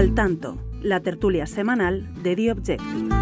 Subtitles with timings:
[0.00, 3.20] Al tanto, la tertulia semanal de The Objective.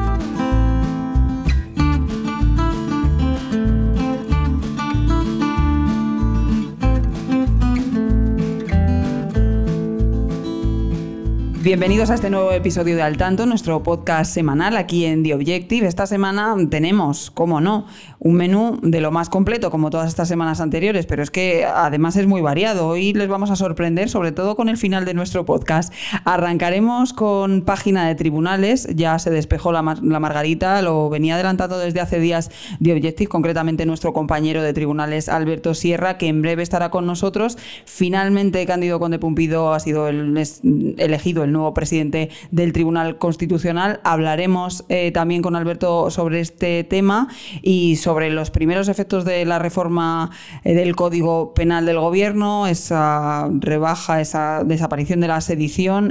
[11.69, 15.87] Bienvenidos a este nuevo episodio de Al Tanto, nuestro podcast semanal aquí en The Objective.
[15.87, 17.87] Esta semana tenemos, como no,
[18.21, 22.17] un menú de lo más completo, como todas estas semanas anteriores, pero es que además
[22.17, 22.89] es muy variado.
[22.89, 25.93] Hoy les vamos a sorprender, sobre todo con el final de nuestro podcast.
[26.25, 32.01] Arrancaremos con página de tribunales, ya se despejó la, la Margarita, lo venía adelantado desde
[32.01, 32.51] hace días
[32.83, 37.57] The Objective, concretamente nuestro compañero de tribunales Alberto Sierra, que en breve estará con nosotros.
[37.85, 40.37] Finalmente, Cándido Conde Pumpido ha sido el,
[40.99, 44.01] elegido el nuevo presidente del Tribunal Constitucional.
[44.03, 47.29] Hablaremos eh, también con Alberto sobre este tema
[47.63, 50.31] y sobre los primeros efectos de la reforma
[50.65, 56.11] eh, del Código Penal del Gobierno, esa rebaja, esa desaparición de la sedición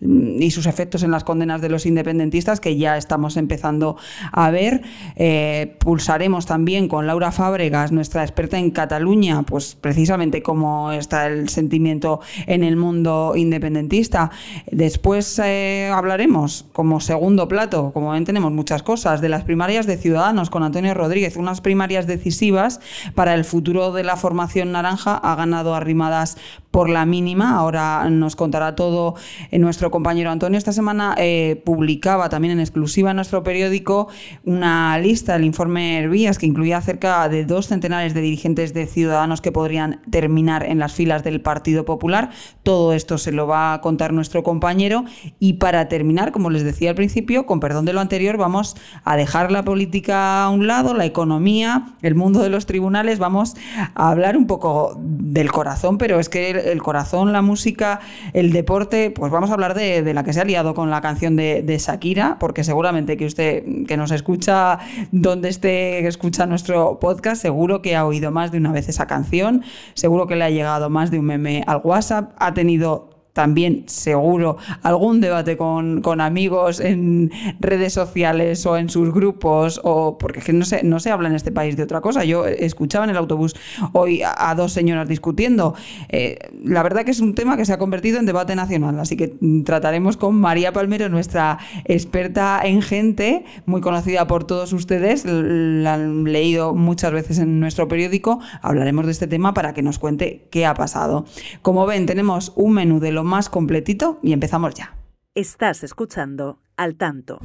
[0.00, 3.96] y sus efectos en las condenas de los independentistas que ya estamos empezando
[4.32, 4.82] a ver.
[5.16, 11.48] Eh, pulsaremos también con Laura Fábregas, nuestra experta en Cataluña, pues precisamente cómo está el
[11.50, 14.30] sentimiento en el mundo independentista.
[14.70, 19.98] Después eh, hablaremos, como segundo plato, como ven tenemos muchas cosas, de las primarias de
[19.98, 22.80] Ciudadanos con Antonio Rodríguez, unas primarias decisivas
[23.14, 25.16] para el futuro de la formación naranja.
[25.16, 26.36] Ha ganado arrimadas
[26.74, 27.56] por la mínima.
[27.56, 29.14] Ahora nos contará todo
[29.52, 30.58] eh, nuestro compañero Antonio.
[30.58, 34.08] Esta semana eh, publicaba también en exclusiva en nuestro periódico
[34.42, 39.40] una lista, el informe Hervías, que incluía cerca de dos centenares de dirigentes de ciudadanos
[39.40, 42.30] que podrían terminar en las filas del Partido Popular.
[42.64, 45.04] Todo esto se lo va a contar nuestro compañero.
[45.38, 49.16] Y para terminar, como les decía al principio, con perdón de lo anterior, vamos a
[49.16, 53.20] dejar la política a un lado, la economía, el mundo de los tribunales.
[53.20, 53.54] Vamos
[53.94, 58.00] a hablar un poco del corazón, pero es que el corazón, la música,
[58.32, 61.36] el deporte, pues vamos a hablar de, la que se ha liado con la canción
[61.36, 64.78] de, de, Shakira, porque seguramente que usted que nos escucha
[65.12, 69.06] donde esté, que escucha nuestro podcast, seguro que ha oído más de una vez esa
[69.06, 69.62] canción,
[69.94, 74.56] seguro que le ha llegado más de un meme al WhatsApp, ha tenido también seguro
[74.82, 80.52] algún debate con, amigos en redes sociales o en sus grupos, o porque es que
[80.52, 82.24] no se, no se habla en este país de otra cosa.
[82.24, 83.56] Yo escuchaba en el autobús
[83.92, 85.74] hoy a, dos señoras discutiendo.
[86.10, 89.16] Eh, la verdad que es un tema que se ha convertido en debate nacional, así
[89.16, 89.34] que
[89.64, 96.22] trataremos con María Palmero, nuestra experta en gente, muy conocida por todos ustedes, la han
[96.22, 98.38] leído muchas veces en nuestro periódico.
[98.62, 101.24] Hablaremos de este tema para que nos cuente qué ha pasado.
[101.62, 104.96] Como ven, tenemos un menú de lo más completito y empezamos ya.
[105.34, 107.40] Estás escuchando al tanto.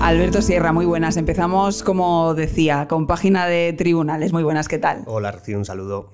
[0.00, 1.16] Alberto Sierra, muy buenas.
[1.16, 4.34] Empezamos, como decía, con página de tribunales.
[4.34, 5.02] Muy buenas, ¿qué tal?
[5.06, 6.12] Hola, recibo un saludo.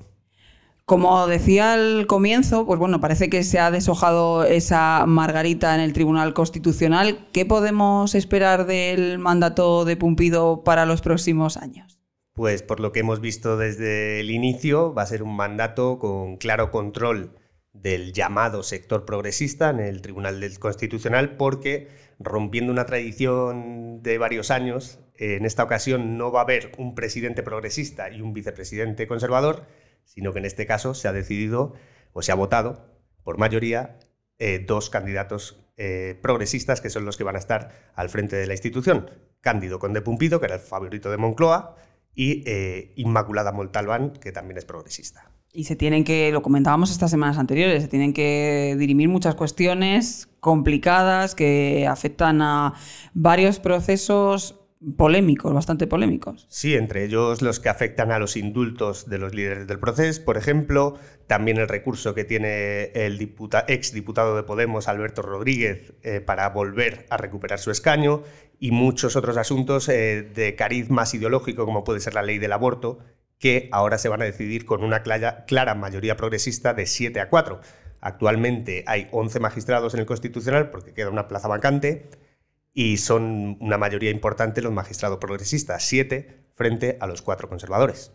[0.84, 5.92] Como decía al comienzo, pues bueno, parece que se ha deshojado esa margarita en el
[5.92, 7.28] Tribunal Constitucional.
[7.32, 11.99] ¿Qué podemos esperar del mandato de Pumpido para los próximos años?
[12.40, 16.38] Pues por lo que hemos visto desde el inicio, va a ser un mandato con
[16.38, 17.36] claro control
[17.74, 24.50] del llamado sector progresista en el Tribunal del Constitucional, porque rompiendo una tradición de varios
[24.50, 29.66] años, en esta ocasión no va a haber un presidente progresista y un vicepresidente conservador,
[30.04, 31.74] sino que en este caso se ha decidido
[32.14, 32.86] o se ha votado
[33.22, 33.98] por mayoría
[34.38, 38.46] eh, dos candidatos eh, progresistas que son los que van a estar al frente de
[38.46, 39.10] la institución.
[39.42, 41.76] Cándido Conde Pumpido, que era el favorito de Moncloa,
[42.20, 45.30] y eh, Inmaculada Montalbán, que también es progresista.
[45.54, 50.28] Y se tienen que, lo comentábamos estas semanas anteriores, se tienen que dirimir muchas cuestiones
[50.38, 52.74] complicadas que afectan a
[53.14, 54.59] varios procesos
[54.96, 56.46] polémicos, bastante polémicos.
[56.48, 60.36] Sí, entre ellos los que afectan a los indultos de los líderes del proceso, por
[60.36, 63.20] ejemplo, también el recurso que tiene el
[63.68, 68.22] ex diputado de Podemos, Alberto Rodríguez, eh, para volver a recuperar su escaño,
[68.58, 72.52] y muchos otros asuntos eh, de cariz más ideológico, como puede ser la ley del
[72.52, 72.98] aborto,
[73.38, 77.60] que ahora se van a decidir con una clara, mayoría progresista de 7 a 4.
[78.02, 82.06] Actualmente hay 11 magistrados en el Constitucional porque queda una plaza vacante
[82.72, 88.12] y son una mayoría importante los magistrados progresistas, 7 frente a los 4 conservadores.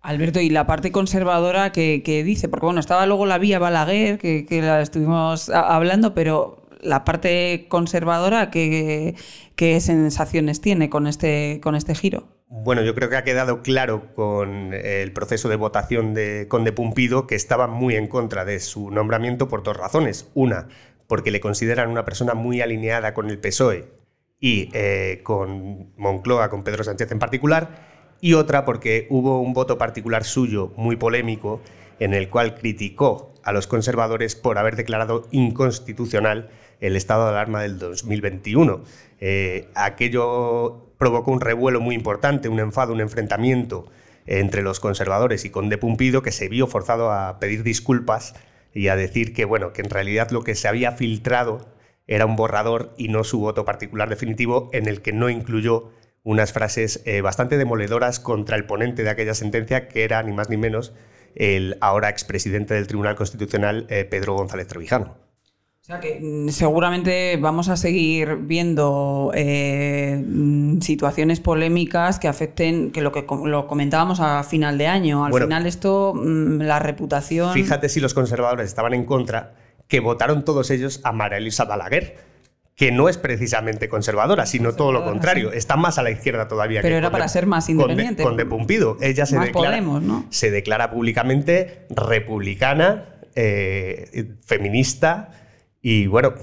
[0.00, 2.48] Alberto, ¿y la parte conservadora que, dice?
[2.48, 7.66] Porque bueno, estaba luego la vía Balaguer, que, que la estuvimos hablando, pero la parte
[7.68, 9.14] conservadora, ¿qué,
[9.56, 12.28] ¿qué, sensaciones tiene con este, con este giro?
[12.48, 17.26] Bueno, yo creo que ha quedado claro con el proceso de votación de Conde Pumpido
[17.26, 20.30] que estaba muy en contra de su nombramiento por dos razones.
[20.34, 20.68] Una,
[21.06, 23.88] porque le consideran una persona muy alineada con el PSOE
[24.40, 27.96] y eh, con Moncloa, con Pedro Sánchez en particular.
[28.20, 31.60] Y otra, porque hubo un voto particular suyo muy polémico
[31.98, 36.50] en el cual criticó a los conservadores por haber declarado inconstitucional
[36.80, 38.82] el estado de alarma del 2021.
[39.20, 43.86] Eh, aquello provocó un revuelo muy importante, un enfado, un enfrentamiento
[44.26, 48.34] entre los conservadores y Conde Pumpido, que se vio forzado a pedir disculpas
[48.76, 51.66] y a decir que, bueno, que en realidad lo que se había filtrado
[52.06, 55.90] era un borrador y no su voto particular definitivo en el que no incluyó
[56.22, 60.50] unas frases eh, bastante demoledoras contra el ponente de aquella sentencia, que era ni más
[60.50, 60.92] ni menos
[61.34, 65.25] el ahora expresidente del Tribunal Constitucional, eh, Pedro González Trevijano.
[65.86, 70.20] O sea que mm, seguramente vamos a seguir viendo eh,
[70.80, 75.24] situaciones polémicas que afecten, que lo que lo comentábamos a final de año.
[75.24, 77.54] Al final esto, mm, la reputación...
[77.54, 79.54] Fíjate si los conservadores estaban en contra,
[79.86, 82.16] que votaron todos ellos a María Elisa Balaguer,
[82.74, 85.52] que no es precisamente conservadora, sino todo lo contrario.
[85.52, 86.82] Está más a la izquierda todavía.
[86.82, 88.24] Pero era para ser más independiente.
[88.24, 88.96] Con de, Pumpido.
[89.00, 89.80] Ella se, declara,
[90.30, 93.04] se declara públicamente republicana,
[93.36, 95.30] eh, feminista
[95.88, 96.34] y bueno,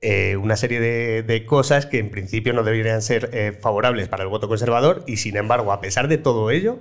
[0.00, 4.30] eh, una serie de, cosas que en principio no deberían ser eh, favorables para el
[4.30, 6.78] voto conservador y sin embargo, a pesar de todo ello,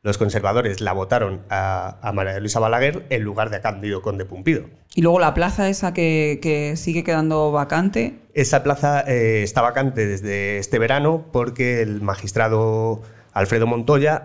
[0.00, 4.64] los conservadores la votaron a, María Luisa Balaguer en lugar de a Cándido Conde Pumpido.
[4.94, 8.14] Y luego la plaza esa que, sigue quedando vacante.
[8.32, 13.02] Esa plaza eh, está vacante desde este verano porque el magistrado
[13.34, 14.24] Alfredo Montoya,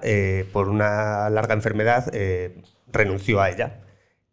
[0.53, 2.09] por una larga enfermedad,
[2.89, 3.81] renunció a ella.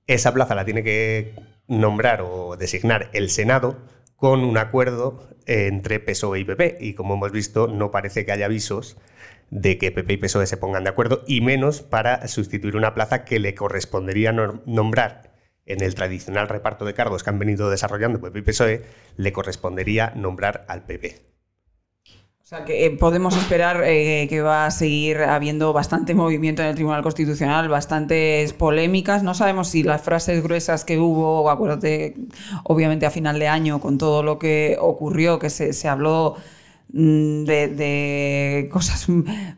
[0.06, 3.78] Esa plaza la tiene que nombrar o designar el Senado
[4.16, 6.78] con un acuerdo entre PSOE y PP.
[6.80, 8.98] Y como hemos visto, no parece que haya avisos
[9.48, 13.24] de que PP y PSOE se pongan de acuerdo, y menos para sustituir una plaza
[13.24, 15.32] que le correspondería nombrar
[15.66, 18.82] en el tradicional reparto de cargos que han venido desarrollando PP y PSOE,
[19.16, 21.29] le correspondería nombrar al PP.
[22.50, 26.68] O sea, que eh, podemos esperar eh, que va a seguir habiendo bastante movimiento en
[26.70, 29.22] el Tribunal Constitucional, bastantes polémicas.
[29.22, 32.16] No sabemos si las frases gruesas que hubo, acuérdate,
[32.64, 36.38] obviamente a final de año, con todo lo que ocurrió, que se, se habló
[36.92, 39.06] Mm, de, cosas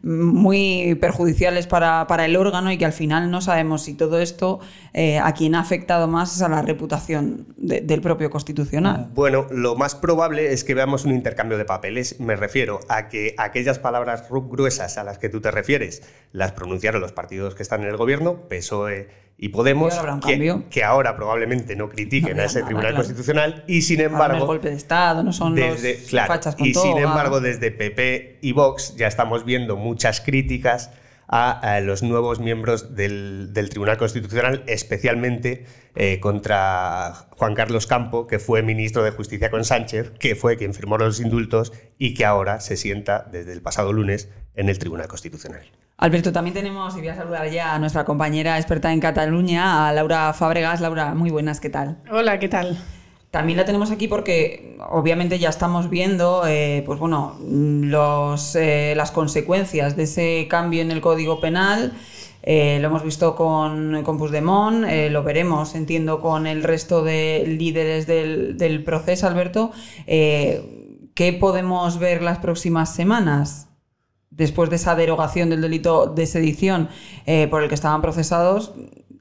[0.03, 4.61] muy perjudiciales para, el órgano y que al final no sabemos si todo esto
[4.93, 9.09] eh, a quien ha afectado más es a la reputación del propio constitucional.
[9.15, 12.21] Bueno, lo más probable es que veamos un intercambio de papeles.
[12.21, 16.03] Me refiero a que aquellas palabras gruesas a las que tú te refieres
[16.33, 19.93] las pronunciaron los partidos que están en el gobierno, PSOE y Podemos,
[20.71, 24.39] que, ahora probablemente no critiquen a ese Tribunal Constitucional y sin embargo...
[24.39, 28.39] el golpe de Estado, no son desde, los fachas con Y sin embargo, desde PP
[28.41, 30.91] y Vox ya estamos viendo muchas críticas
[31.33, 35.65] a, los nuevos miembros del, Tribunal Constitucional, especialmente
[35.97, 40.75] eh, contra Juan Carlos Campo, que fue ministro de Justicia con Sánchez, que fue quien
[40.75, 45.09] firmó los indultos y que ahora se sienta desde el pasado lunes en el Tribunal
[45.09, 45.63] Constitucional.
[46.03, 49.93] Alberto, también tenemos, y voy a saludar ya a nuestra compañera experta en Cataluña, a
[49.93, 50.81] Laura Fábregas.
[50.81, 51.99] Laura, muy buenas, ¿qué tal?
[52.11, 52.77] Hola, ¿qué tal?
[53.31, 59.13] También la tenemos aquí porque obviamente ya estamos viendo eh, pues bueno, los, eh, las
[59.13, 61.93] consecuencias de ese cambio en el Código Penal.
[62.43, 68.09] Eh, lo hemos visto con, con Puigdemont, lo veremos, entiendo, con el resto de líderes
[68.09, 69.71] del, del proceso, Alberto.
[70.05, 73.69] ¿Qué podemos ver las próximas semanas?
[74.37, 76.89] Después de esa derogación del delito de sedición
[77.27, 78.73] eh, por el que estaban procesados,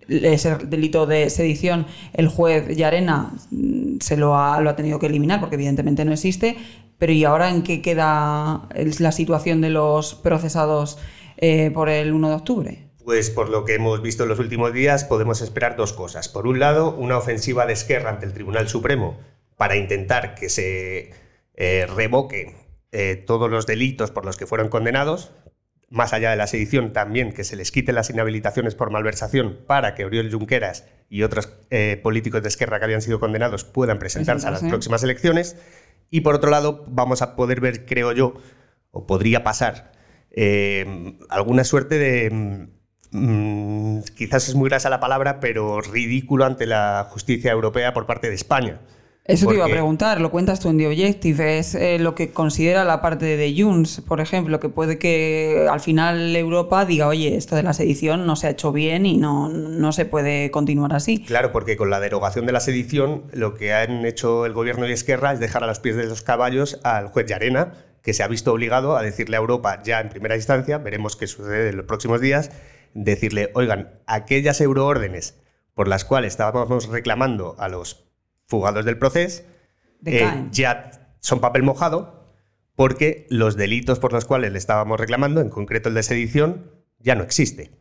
[0.07, 5.07] ese delito de sedición, el juez Yarena mm, se lo ha, lo ha tenido que
[5.07, 6.57] eliminar porque evidentemente no existe.
[6.97, 8.67] Pero ¿y ahora en qué queda
[8.99, 10.99] la situación de los procesados
[11.37, 12.87] eh, por el 1 de octubre?
[13.03, 16.29] Pues por lo que hemos visto en los últimos días podemos esperar dos cosas.
[16.29, 19.17] Por un lado, una ofensiva de Esquerra ante el Tribunal Supremo
[19.57, 21.11] para intentar que se
[21.55, 22.60] eh, revoque
[22.91, 25.31] eh, todos los delitos por los que fueron condenados,
[25.91, 29.93] más allá de la sedición también que se les quiten las inhabilitaciones por malversación para
[29.93, 34.47] que Oriol Junqueras y otros eh, políticos de izquierda que habían sido condenados puedan presentarse
[34.47, 35.57] a las próximas elecciones.
[36.09, 38.35] Y por otro lado, vamos a poder ver, creo yo,
[38.91, 39.91] o podría pasar,
[40.31, 42.69] eh, alguna suerte de...
[43.11, 48.29] Mm, quizás es muy grasa la palabra, pero ridículo ante la justicia europea por parte
[48.29, 48.79] de España.
[49.23, 52.31] Eso te iba a preguntar, lo cuentas tú en The Objective, es eh, lo que
[52.31, 57.37] considera la parte de Junts, por ejemplo, que puede que al final Europa diga, oye,
[57.37, 60.93] esto de la sedición no se ha hecho bien y no, no se puede continuar
[60.93, 61.23] así.
[61.23, 64.91] Claro, porque con la derogación de la sedición lo que han hecho el gobierno y
[64.91, 68.27] Esquerra es dejar a los pies de los caballos al juez Llarena, que se ha
[68.27, 71.85] visto obligado a decirle a Europa ya en primera instancia, veremos qué sucede en los
[71.85, 72.49] próximos días,
[72.95, 75.35] decirle, oigan, aquellas euroórdenes
[75.75, 78.10] por las cuales estábamos reclamando a los
[78.51, 79.43] fugados del proceso,
[80.05, 82.21] eh, ya son papel mojado
[82.75, 87.15] porque los delitos por los cuales le estábamos reclamando, en concreto el de sedición, ya
[87.15, 87.71] no existe.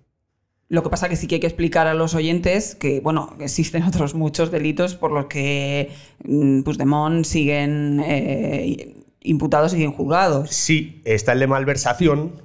[0.69, 3.83] Lo que pasa que sí que hay que explicar a los oyentes que, bueno, existen
[3.91, 5.91] otros muchos delitos por los que
[6.25, 10.51] mm, Puigdemont siguen eh, imputados y siguen juzgados.
[10.51, 12.43] Sí, está el de malversación,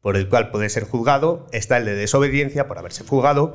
[0.00, 3.54] por el cual puede ser juzgado, está el de desobediencia por haberse fugado,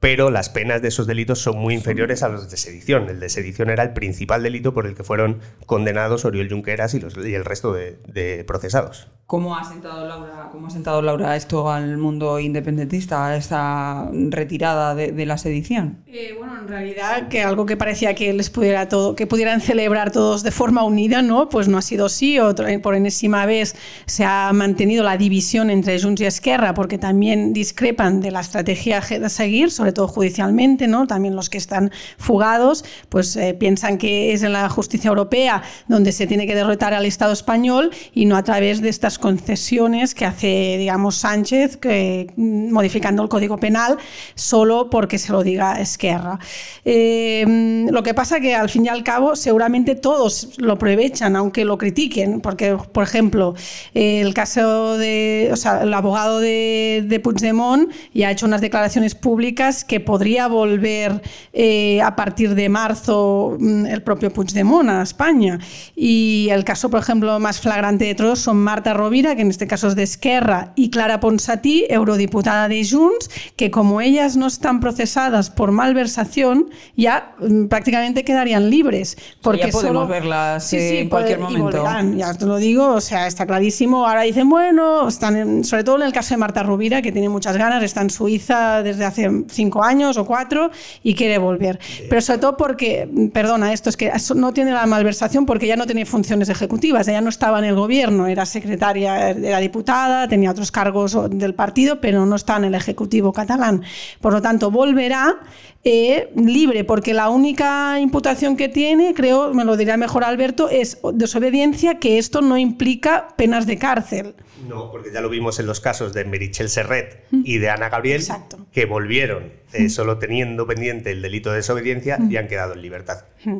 [0.00, 3.08] pero las penas de esos delitos son muy inferiores a los de sedición.
[3.08, 7.00] El de sedición era el principal delito por el que fueron condenados Oriol Junqueras y,
[7.00, 9.08] los, y el resto de, de procesados.
[9.26, 15.12] ¿Cómo ha sentado Laura, cómo ha sentado Laura esto al mundo independentista, esta retirada de,
[15.12, 15.98] de la sedición?
[16.06, 20.12] Eh, bueno, en realidad que algo que parecía que les pudiera todo, que pudieran celebrar
[20.12, 21.50] todos de forma unida, ¿no?
[21.50, 22.38] Pues no ha sido así.
[22.38, 23.76] Otro, por enésima vez
[24.06, 28.96] se ha mantenido la división entre Junts y Esquerra, porque también discrepan de la estrategia
[28.98, 31.06] a seguir, sobre todo judicialmente, ¿no?
[31.06, 36.12] También los que están fugados, pues eh, piensan que es en la justicia europea donde
[36.12, 40.24] se tiene que derrotar al Estado español y no a través de estas concesiones que
[40.24, 43.96] hace, digamos, Sánchez, que, mm, modificando el Código Penal,
[44.34, 46.38] solo porque se lo diga Esquerra.
[46.84, 51.64] Eh, lo que pasa que al fin y al cabo seguramente todos lo aprovechan, aunque
[51.64, 53.54] lo critiquen, porque, por ejemplo,
[53.94, 59.14] el caso de, o sea, el abogado de, de Puigdemont ya ha hecho unas declaraciones
[59.14, 65.58] públicas que podría volver eh, a partir de marzo mm, el propio Puigdemont a España.
[65.96, 69.66] Y el caso, por ejemplo, más flagrante de todos son Marta Rovira, que en este
[69.66, 74.80] caso es de Esquerra, y Clara Ponsatí, eurodiputada de Junts, que como ellas no están
[74.80, 79.16] procesadas por malversación, ya mm, prácticamente quedarían libres.
[79.42, 81.64] Porque ya podemos solo- verlas Sí, eh, sí, en cualquier y momento.
[81.64, 84.06] volverán, ya te lo digo, o sea, está clarísimo.
[84.06, 87.28] Ahora dicen, bueno, están en- sobre todo en el caso de Marta Rubira, que tiene
[87.28, 90.70] muchas ganas, está en Suiza desde hace cinco años o cuatro
[91.02, 91.78] y quiere volver.
[92.08, 95.86] Pero sobre todo porque, perdona, esto es que no tiene la malversación porque ya no
[95.86, 100.72] tenía funciones ejecutivas, ella no estaba en el gobierno, era secretaria, era diputada, tenía otros
[100.72, 103.82] cargos del partido, pero no está en el ejecutivo catalán.
[104.20, 105.36] Por lo tanto, volverá
[105.84, 110.98] eh, libre, porque la única imputación que tiene, creo, me lo dirá mejor Alberto, es
[111.14, 114.34] desobediencia, que esto no implica penas de cárcel.
[114.68, 118.20] No, porque ya lo vimos en los casos de Merichel Serret y de Ana Gabriel,
[118.20, 118.66] Exacto.
[118.72, 123.24] que volvieron eh, solo teniendo pendiente el delito de desobediencia y han quedado en libertad.
[123.44, 123.50] A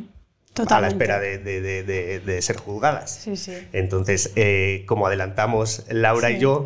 [0.63, 0.95] la Totalmente.
[0.95, 3.21] espera de, de- de- de- de ser juzgadas.
[3.23, 3.53] Sí, sí.
[3.73, 6.65] Entonces, eh, como adelantamos Laura y yo,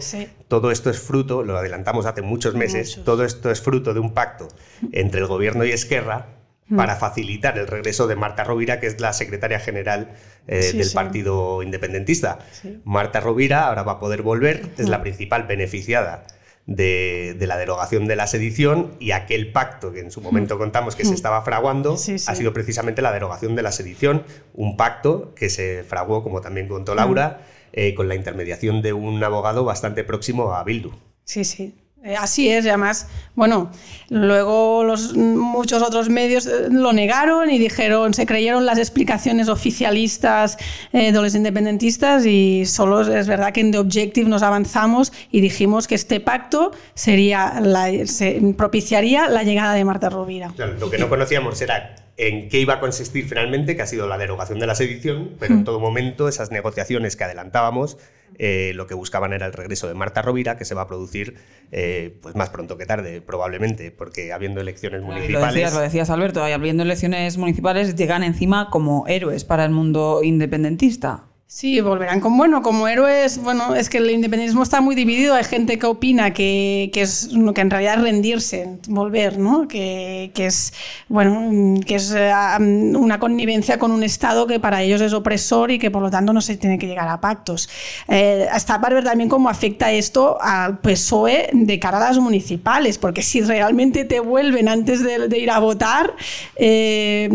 [0.48, 3.04] todo esto es fruto, lo adelantamos hace muchos meses, Muchos.
[3.04, 4.48] todo esto es fruto de un pacto
[4.92, 6.26] entre el gobierno y Esquerra
[6.72, 6.76] Mm.
[6.76, 10.14] para facilitar el regreso de Marta Rovira, que es la secretaria general
[10.46, 10.94] eh, Sí, del sí.
[10.94, 12.38] Partido Independentista.
[12.50, 12.80] Sí.
[12.84, 16.24] Marta Rovira ahora va a poder volver, es la principal beneficiada
[16.64, 20.96] de, de la derogación de la sedición y aquel pacto que en su momento contamos
[20.96, 21.98] que se estaba fraguando.
[21.98, 22.24] Sí, sí.
[22.30, 24.24] ha sido precisamente la derogación de la sedición,
[24.54, 27.40] un pacto que se fraguó, como también contó Laura,
[27.74, 30.92] eh, con la intermediación de un abogado bastante próximo a Bildu.
[31.24, 31.74] Sí, sí.
[32.04, 33.06] Eh, Así es, y además,
[33.36, 33.70] bueno,
[34.10, 40.56] luego los, muchos otros medios eh, lo negaron y dijeron, se creyeron las explicaciones oficialistas
[40.92, 45.40] eh, de los independentistas y solo es verdad que en The Objective nos avanzamos y
[45.40, 50.52] dijimos que este pacto sería la- se propiciaría la llegada de Marta Rovira.
[50.56, 54.06] Claro, lo que no conocíamos era en qué iba a consistir finalmente, que ha sido
[54.06, 57.96] la derogación de la sedición, pero en todo momento esas negociaciones que adelantábamos
[58.38, 61.36] eh, lo que buscaban era el regreso de Marta Rovira, que se va a producir
[61.70, 65.54] eh, pues más pronto que tarde, probablemente, porque habiendo elecciones Lo municipales...
[65.54, 70.20] decías, lo decías, Alberto, y habiendo elecciones municipales llegan encima como héroes para el mundo
[70.22, 71.31] independentista.
[71.54, 75.44] Sí, volverán con, bueno, como héroes, bueno, es que el independentismo está muy dividido, hay
[75.44, 79.68] gente que opina que, que es que en realidad es rendirse, volver, ¿no?
[79.68, 80.72] Que, que es,
[81.08, 82.16] bueno, que es
[82.58, 86.32] una connivencia con un Estado que para ellos es opresor y que por lo tanto
[86.32, 87.68] no se tiene que llegar a pactos.
[88.08, 92.96] Eh, está para ver también cómo afecta esto al PSOE de cara a las municipales,
[92.96, 96.14] porque si realmente te vuelven antes de, de ir a votar,
[96.56, 97.28] eh,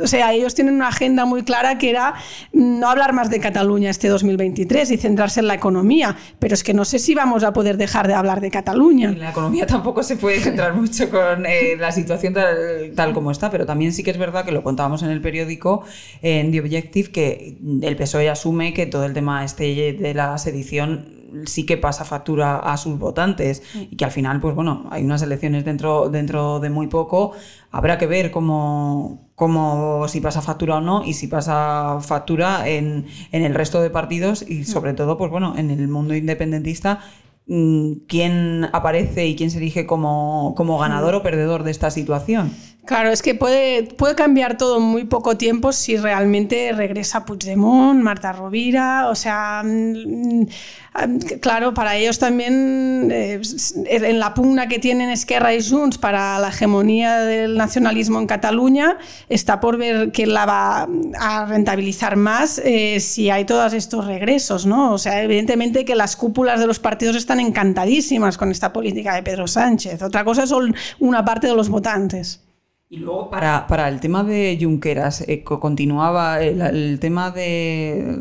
[0.00, 2.14] o sea, ellos tienen una agenda muy clara que era
[2.60, 6.74] no hablar más de Cataluña este 2023 y centrarse en la economía, pero es que
[6.74, 9.08] no sé si vamos a poder dejar de hablar de Cataluña.
[9.08, 13.30] En la economía tampoco se puede centrar mucho con eh, la situación tal, tal como
[13.30, 15.84] está, pero también sí que es verdad que lo contábamos en el periódico,
[16.22, 21.20] en The Objective, que el PSOE asume que todo el tema este de la sedición
[21.46, 25.22] sí que pasa factura a sus votantes y que al final, pues bueno, hay unas
[25.22, 27.32] elecciones dentro, dentro de muy poco,
[27.70, 33.06] habrá que ver cómo, cómo si pasa factura o no y si pasa factura en,
[33.32, 37.00] en el resto de partidos y sobre todo, pues bueno, en el mundo independentista
[37.46, 42.52] mm, quién aparece y quién se elige como, como ganador o perdedor de esta situación.
[42.86, 48.02] Claro, es que puede, puede cambiar todo en muy poco tiempo si realmente regresa Puigdemont,
[48.02, 53.40] Marta Rovira, o sea, mm, mm, claro, para ellos también, eh,
[53.84, 58.96] en la pugna que tienen Esquerra y Junts para la hegemonía del nacionalismo en Cataluña,
[59.28, 60.88] está por ver quién la va
[61.20, 64.94] a rentabilizar más eh, si hay todos estos regresos, ¿no?
[64.94, 69.22] O sea, evidentemente que las cúpulas de los partidos están encantadísimas con esta política de
[69.22, 70.02] Pedro Sánchez.
[70.02, 72.40] Otra cosa son una parte de los votantes.
[72.92, 78.18] Y luego, para, para, el tema de Junqueras, eh, continuaba el, el, tema de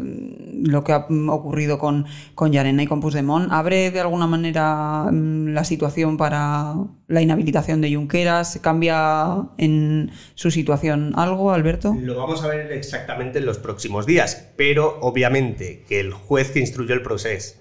[0.62, 3.52] lo que ha ocurrido con, con Yarena y con Puigdemont.
[3.52, 6.76] ¿Abre de alguna manera mm, la situación para
[7.08, 8.60] la inhabilitación de Junqueras?
[8.62, 11.96] ¿Cambia en su situación algo, Alberto?
[12.00, 16.60] Lo vamos a ver exactamente en los próximos días, pero obviamente que el juez que
[16.60, 17.56] instruyó el proceso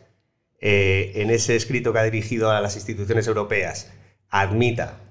[0.60, 3.90] eh, en ese escrito que ha dirigido a las instituciones europeas
[4.28, 5.07] admita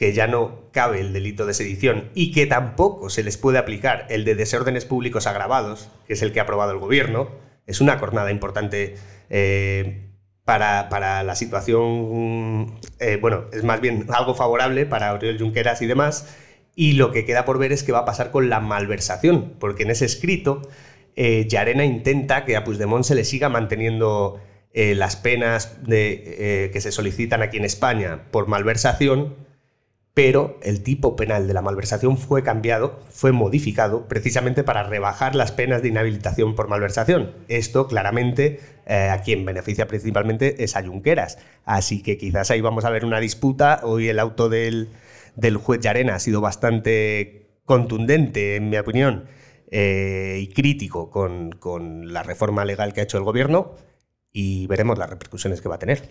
[0.00, 4.06] que ya no cabe el delito de sedición y que tampoco se les puede aplicar
[4.08, 7.28] el de desórdenes públicos agravados, que es el que ha aprobado el gobierno,
[7.66, 8.94] es una jornada importante
[9.28, 10.08] eh,
[10.46, 15.86] para, para, la situación, eh, bueno, es más bien algo favorable para Oriol Junqueras y
[15.86, 16.34] demás,
[16.74, 19.82] y lo que queda por ver es qué va a pasar con la malversación, porque
[19.82, 20.62] en ese escrito
[21.14, 24.40] eh, Yarena intenta que a Puigdemont se le siga manteniendo
[24.72, 29.49] eh, las penas de, que se solicitan aquí en España por malversación,
[30.14, 35.52] pero el tipo penal de la malversación fue cambiado, fue modificado precisamente para rebajar las
[35.52, 37.32] penas de inhabilitación por malversación.
[37.48, 41.38] Esto claramente eh, a quien beneficia principalmente es a Junqueras.
[41.64, 43.80] Así que quizás ahí vamos a ver una disputa.
[43.84, 44.88] Hoy el auto del,
[45.36, 49.26] del juez Llarena ha sido bastante contundente, en mi opinión,
[49.70, 53.76] eh, y crítico con, con la reforma legal que ha hecho el gobierno
[54.32, 56.02] y veremos las repercusiones que va a tener.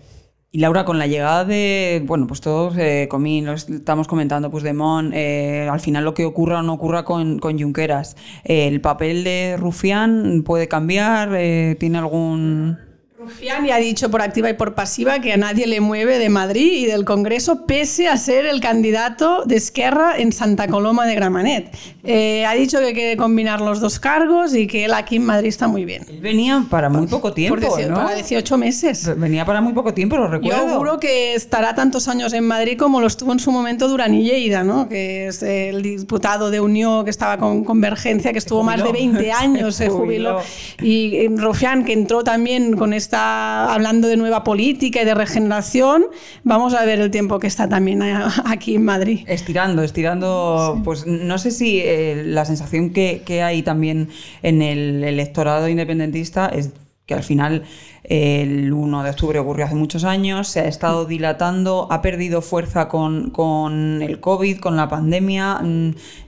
[0.52, 4.64] Y Laura, con la llegada de, bueno, pues todos, eh, Comín, lo estamos comentando, pues
[4.64, 8.68] de Mon, eh, al final lo que ocurra o no ocurra con, con Junqueras, eh,
[8.68, 11.36] ¿el papel de Rufián puede cambiar?
[11.36, 12.89] Eh, ¿Tiene algún...?
[13.20, 16.30] Rufián ya ha dicho por activa y por pasiva que a nadie le mueve de
[16.30, 21.16] Madrid y del Congreso, pese a ser el candidato de Esquerra en Santa Coloma de
[21.16, 21.76] Gramanet.
[22.06, 25.50] Eh, ha dicho que quiere combinar los dos cargos y que él aquí en Madrid
[25.50, 26.06] está muy bien.
[26.08, 27.96] Él venía para muy poco tiempo, por ¿no?
[27.96, 29.12] Para 18 meses.
[29.18, 30.66] Venía para muy poco tiempo, lo recuerdo.
[30.66, 34.14] Yo juro que estará tantos años en Madrid como lo estuvo en su momento Durán
[34.14, 34.88] y Lleida, ¿no?
[34.88, 39.32] que es el diputado de Unión que estaba con Convergencia, que estuvo más de 20
[39.34, 40.40] años, se jubiló.
[40.82, 46.06] Y eh, Rufián, que entró también con esta hablando de nueva política y de regeneración,
[46.44, 48.04] vamos a ver el tiempo que está también
[48.46, 49.22] aquí en Madrid.
[49.26, 50.82] Estirando, estirando, sí.
[50.86, 54.10] pues no sé si eh, la sensación que, que, hay también
[54.44, 56.70] en el electorado independentista es
[57.08, 57.64] que al final
[58.04, 62.90] el 1 de octubre ocurrió hace muchos años, se ha estado dilatando, ha perdido fuerza
[62.90, 65.62] con, con, el COVID, con la pandemia.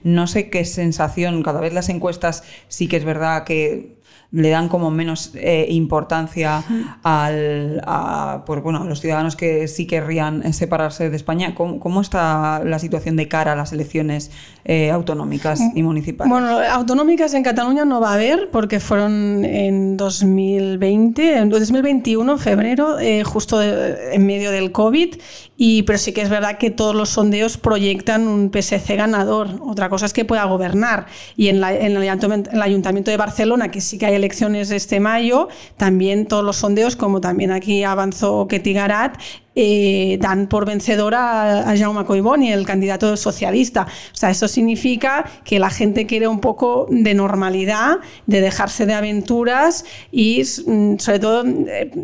[0.02, 4.01] No sé qué sensación, cada vez las encuestas sí que es verdad que
[4.32, 6.64] le dan como menos eh, importancia
[7.02, 11.54] al, a, pues, bueno, a los ciudadanos que sí querrían separarse de España.
[11.54, 14.30] ¿Cómo, cómo está la situación de cara a las elecciones
[14.64, 16.30] eh, autonómicas y municipales?
[16.30, 22.98] Bueno, autonómicas en Cataluña no va a haber porque fueron en 2020, en 2021, febrero,
[22.98, 25.16] eh, justo de, en medio del COVID,
[25.56, 29.48] y, pero sí que es verdad que todos los sondeos proyectan un PSC ganador.
[29.60, 31.06] Otra cosa es que pueda gobernar.
[31.36, 34.70] Y en, la, en, el, en el Ayuntamiento de Barcelona, que sí que hay elecciones
[34.70, 39.18] este mayo, también todos los sondeos, como también aquí avanzó Ketty Garat,
[39.54, 43.86] eh, dan por vencedora a Jaume Collboni, el candidato socialista.
[44.12, 48.94] O sea, eso significa que la gente quiere un poco de normalidad, de dejarse de
[48.94, 51.44] aventuras y mm, sobre todo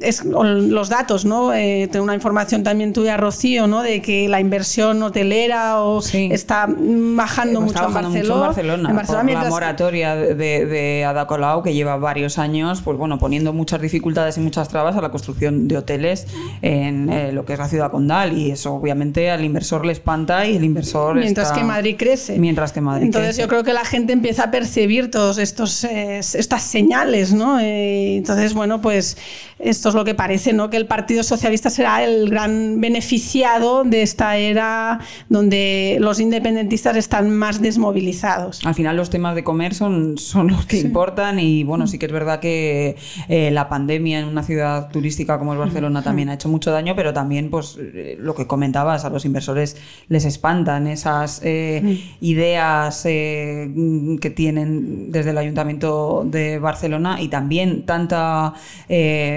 [0.02, 1.54] es, los datos, ¿no?
[1.54, 3.82] Eh, tengo una información también tuya, Rocío, ¿no?
[3.82, 6.28] De que la inversión hotelera o sí.
[6.30, 8.90] está bajando, mucho, está en mucho, en Barcelona.
[8.90, 9.44] En Barcelona, mientras...
[9.44, 10.34] la moratoria de,
[10.66, 14.96] de Ada Colau, que lleva varios años, pues bueno, poniendo muchas dificultades y muchas trabas
[14.96, 16.26] a la construcción de hoteles
[16.62, 20.44] en eh, lo que es la ciudad condal y eso obviamente al inversor le espanta
[20.44, 21.61] y el inversor mientras está...
[21.61, 22.37] que Madrid crece.
[22.37, 23.42] Mientras que Madrid entonces crece.
[23.42, 28.16] yo creo que la gente empieza a percibir todos estos eh, estas señales no eh,
[28.16, 29.16] entonces bueno pues
[29.61, 34.03] esto es lo que parece no que el Partido Socialista será el gran beneficiado de
[34.03, 34.98] esta era
[35.29, 38.66] donde los independentistas están más desmovilizados.
[38.66, 40.87] Al final los temas de comer son, son los que sí.
[40.87, 42.96] importan y bueno sí que es verdad que
[43.29, 46.94] eh, la pandemia en una ciudad turística como es Barcelona también ha hecho mucho daño
[46.96, 49.77] pero también también, pues eh, lo que comentabas, a los inversores
[50.09, 52.25] les espantan esas eh, mm.
[52.25, 53.71] ideas eh,
[54.19, 58.55] que tienen desde el Ayuntamiento de Barcelona y también tanta,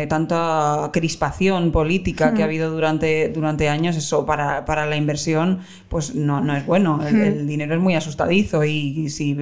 [0.07, 2.49] tanta crispación política que ha mm.
[2.49, 7.05] habido durante, durante años, eso para, para la inversión, pues no, no es bueno.
[7.05, 7.21] El, mm.
[7.21, 9.35] el, dinero es muy asustadizo y, si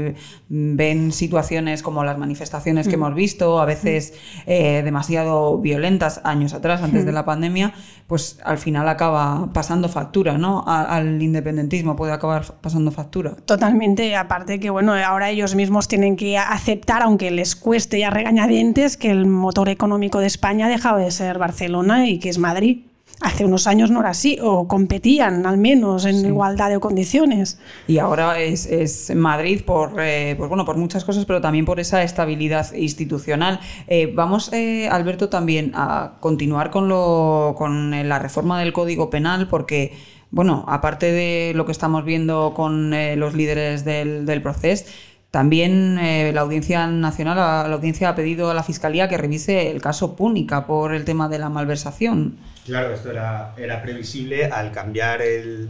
[0.48, 4.16] ven situaciones como las manifestaciones que hemos visto, a veces
[4.48, 7.74] demasiado violentas años atrás, antes de la pandemia,
[8.10, 10.64] pues al final acaba pasando factura, ¿no?
[10.68, 13.36] al independentismo puede acabar pasando factura.
[13.46, 18.98] Totalmente, aparte que bueno, ahora ellos mismos tienen que aceptar, aunque les cueste ya regañadientes,
[18.98, 22.89] que el motor económico de España ha dejado de ser Barcelona y que es Madrid
[23.22, 27.60] hace unos años no era así, o competían al menos en igualdad de condiciones.
[27.88, 31.80] Y ahora es, es Madrid por, eh, pues bueno, por muchas cosas, pero también por
[31.80, 33.60] esa estabilidad institucional.
[33.88, 39.48] Eh, vamos, eh, Alberto, también a continuar con, lo, con la reforma del Código Penal,
[39.50, 39.94] porque,
[40.32, 44.86] bueno, aparte de lo que estamos viendo con los líderes del, del proceso,
[45.32, 45.96] también
[46.34, 50.16] la Audiencia Nacional, la, la, Audiencia ha pedido a la Fiscalía que revise el caso
[50.16, 52.38] Púnica por el tema de la malversación.
[52.66, 55.70] Claro, esto era, era previsible al cambiar el,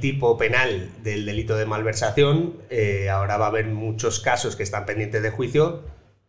[0.00, 2.54] tipo penal del delito de malversación.
[2.70, 5.82] Eh, ahora va a haber muchos casos que están pendientes de juicio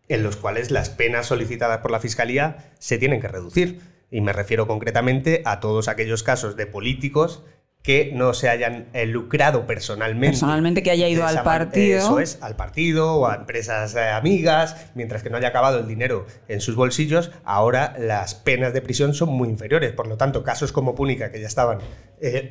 [0.07, 3.81] en los cuales las penas solicitadas por la Fiscalía se tienen que reducir.
[4.11, 7.43] Y me refiero concretamente a todos aquellos casos de políticos
[7.85, 10.31] que no se hayan eh, lucrado personalmente.
[10.31, 11.99] Personalmente que haya ido al partido.
[11.99, 15.87] Eso es, al partido o a empresas eh, amigas, mientras que no haya acabado el
[15.87, 19.93] dinero en sus bolsillos, ahora las penas de prisión son muy inferiores.
[19.93, 21.77] Por lo tanto, casos como Púnica, que ya estaban
[22.21, 22.49] eh,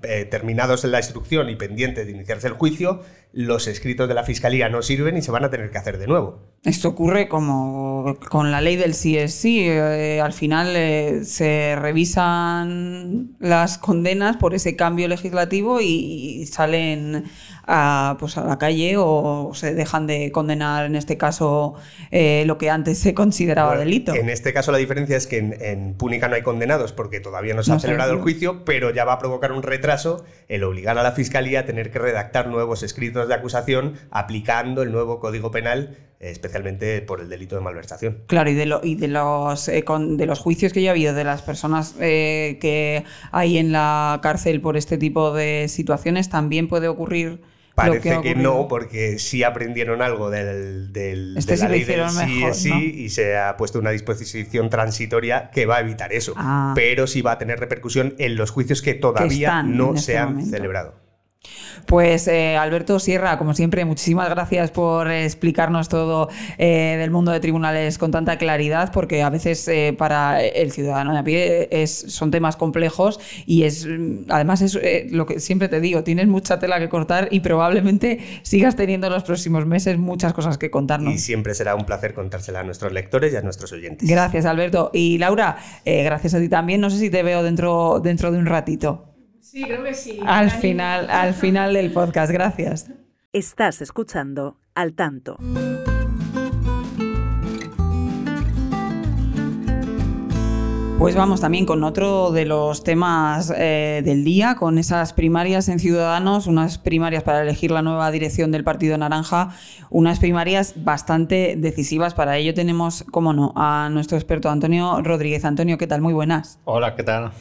[0.30, 4.68] terminados en la instrucción y pendientes de iniciarse el juicio, los escritos de la Fiscalía
[4.68, 6.50] no sirven y se van a tener que hacer de nuevo.
[6.62, 9.68] Esto ocurre como con la ley del CSI.
[9.68, 17.24] Eh, al final eh, se revisan las condenas por ese cambio legislativo y, salen
[17.66, 21.74] a, pues a la calle o se dejan de condenar, en este caso,
[22.10, 24.14] eh, lo que antes se consideraba delito.
[24.14, 27.62] En este caso la diferencia es que en, Púnica no hay condenados porque todavía no
[27.62, 31.02] se ha celebrado el juicio, pero ya va a provocar un retraso el obligar a
[31.02, 35.96] la Fiscalía a tener que redactar nuevos escritos de acusación aplicando el nuevo Código Penal
[36.20, 38.18] especialmente por el delito de malversación.
[38.26, 41.14] Claro, y de, lo, y de, los, eh, de los juicios que ya ha habido,
[41.14, 46.68] de las personas eh, que hay en la cárcel por este tipo de situaciones, también
[46.68, 47.40] puede ocurrir.
[47.80, 52.94] Parece que, no, porque sí aprendieron algo del, del este de la ley del sí,
[52.96, 56.34] y se ha puesto una disposición transitoria que va a evitar eso.
[56.36, 56.72] Ah.
[56.74, 60.44] Pero sí va a tener repercusión en los juicios que todavía no este se han
[60.44, 61.09] celebrado.
[61.86, 67.40] Pues eh, Alberto Sierra, como siempre, muchísimas gracias por explicarnos todo eh, del mundo de
[67.40, 71.90] tribunales con tanta claridad, porque a veces eh, para el ciudadano de a pie es,
[71.90, 73.88] son temas complejos y es
[74.28, 74.78] además es
[75.10, 79.14] lo que siempre te digo, tienes mucha tela que cortar y probablemente sigas teniendo en
[79.14, 81.14] los próximos meses muchas cosas que contarnos.
[81.14, 84.08] Y siempre será un placer contársela a nuestros lectores y a nuestros oyentes.
[84.08, 84.90] Gracias, Alberto.
[84.92, 86.80] Y Laura, gracias a ti también.
[86.80, 89.09] No sé si te veo dentro, dentro de un ratito.
[89.50, 90.20] Sí, creo que sí.
[90.24, 92.30] Al final, al final del podcast.
[92.30, 92.88] Gracias.
[93.32, 95.38] Estás escuchando Al Tanto.
[101.00, 105.80] Pues vamos también con otro de los temas eh, del día, con esas primarias en
[105.80, 109.48] Ciudadanos, unas primarias para elegir la nueva dirección del Partido Naranja,
[109.88, 112.14] unas primarias bastante decisivas.
[112.14, 115.44] Para ello tenemos, como no, a nuestro experto Antonio Rodríguez.
[115.44, 116.02] Antonio, ¿qué tal?
[116.02, 116.60] Muy buenas.
[116.66, 117.32] Hola, ¿qué tal?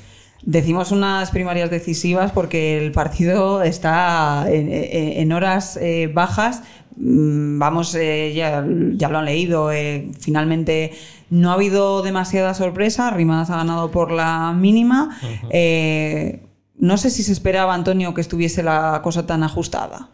[0.44, 6.64] Decimos unas primarias decisivas porque el partido está en, horas eh, bajas.
[6.96, 9.72] Mm, vamos, eh, ya, lo han leído.
[9.72, 10.94] Eh, finalmente
[11.30, 13.10] no ha habido demasiada sorpresa.
[13.10, 15.20] Rimadas ha ganado por la mínima.
[15.22, 20.10] no sé si se esperaba, Antonio, que estuviese la cosa tan ajustada.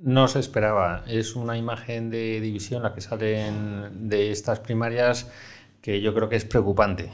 [0.00, 1.04] No se esperaba.
[1.06, 5.30] Es una imagen de división la que salen de estas primarias
[5.82, 7.10] que yo creo que es preocupante.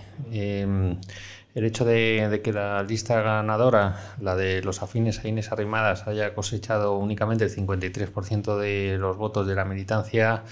[1.57, 6.35] El hecho de, que la lista ganadora, la de los afines a Inés Arrimadas, haya
[6.35, 10.43] cosechado únicamente el 53% de los votos de la militancia,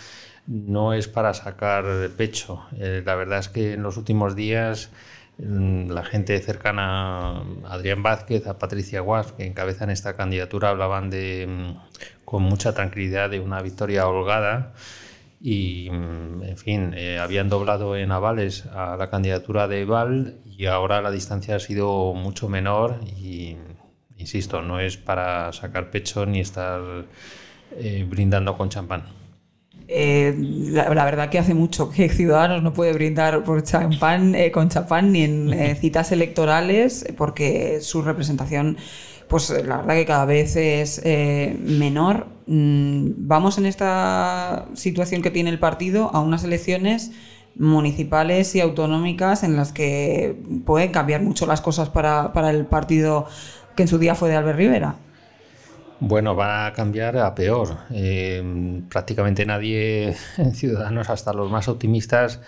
[0.47, 1.85] no es para sacar
[2.17, 2.64] pecho.
[2.79, 4.93] Eh, la verdad es que en los últimos días
[5.37, 11.11] mm, la gente cercana a Adrián Vázquez, a Patricia Guas, que encabezan esta candidatura, hablaban
[11.11, 14.73] de, mm, con mucha tranquilidad de una victoria holgada
[15.46, 20.64] y, mm, en fin, eh, habían doblado en avales a la candidatura de Val y
[20.64, 23.59] ahora la distancia ha sido mucho menor y,
[24.16, 26.80] insisto, no es para sacar pecho ni estar
[27.76, 29.04] eh, brindando con champán.
[29.87, 34.70] Eh, la, verdad que hace mucho que Ciudadanos no puede brindar por champán, eh, con
[34.70, 38.78] champán ni en eh, citas electorales porque su representación,
[39.35, 41.03] pues la verdad que cada vez es
[41.59, 42.29] menor.
[42.47, 47.11] Mm, vamos en esta situación que tiene el partido a unas elecciones
[47.57, 53.27] municipales y autonómicas en las que pueden cambiar mucho las cosas para, para el partido
[53.75, 54.94] que en su día fue de Albert Rivera.
[55.99, 57.77] Bueno, va a cambiar a peor.
[57.90, 62.40] Eh, prácticamente nadie en Ciudadanos, hasta los más optimistas,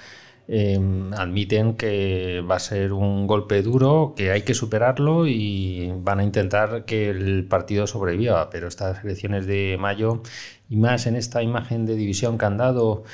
[0.49, 0.79] eh,
[1.17, 6.25] admiten que va a ser un golpe duro, que hay que superarlo y van a
[6.25, 8.49] intentar que el partido sobreviva.
[8.51, 10.23] Pero estas elecciones de mayo,
[10.69, 13.05] y más en esta imagen de división que han dado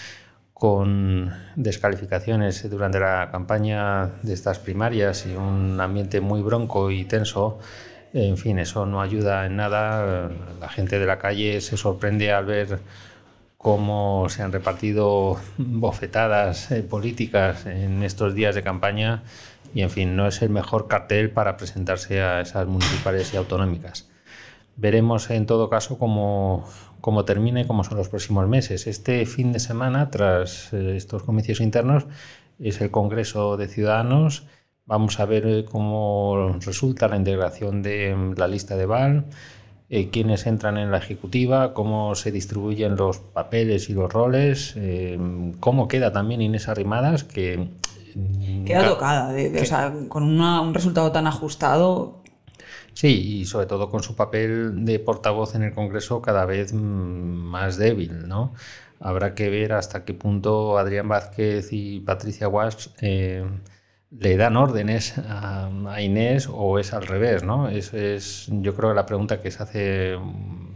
[0.53, 7.59] con descalificaciones durante la campaña de estas primarias y un ambiente muy bronco y tenso,
[8.12, 10.31] en fin, eso no ayuda en nada.
[10.61, 12.79] La gente de la calle se sorprende al ver
[13.62, 19.22] cómo se han repartido bofetadas eh, políticas en estos días de campaña
[19.75, 24.11] y, en fin, no es el mejor cartel para presentarse a esas municipales y autonómicas.
[24.77, 26.68] Veremos en todo caso cómo,
[27.01, 28.87] cómo termina y cómo son los próximos meses.
[28.87, 32.07] Este fin de semana, tras eh, estos comicios internos,
[32.59, 34.46] es el Congreso de Ciudadanos
[34.85, 39.27] Vamos a ver eh, cómo resulta la integración de mm, la lista de Val,
[39.95, 45.19] eh, quiénes entran en la ejecutiva, cómo se distribuyen los papeles y los roles, eh,
[45.61, 47.69] cómo queda también Inés Arrimadas, que...
[48.15, 52.23] Mm, queda tocada, o sea, con un resultado tan ajustado.
[52.95, 56.79] Sí, y sobre todo con su papel de portavoz en el Congreso cada vez mm,
[56.79, 58.55] más débil, ¿no?
[58.99, 62.95] Habrá que ver hasta qué punto Adrián Vázquez y Patricia Guas
[64.18, 65.70] le dan órdenes a,
[66.01, 67.68] Inés o es al revés, ¿no?
[67.68, 70.16] Es, es, yo creo, la pregunta que se hace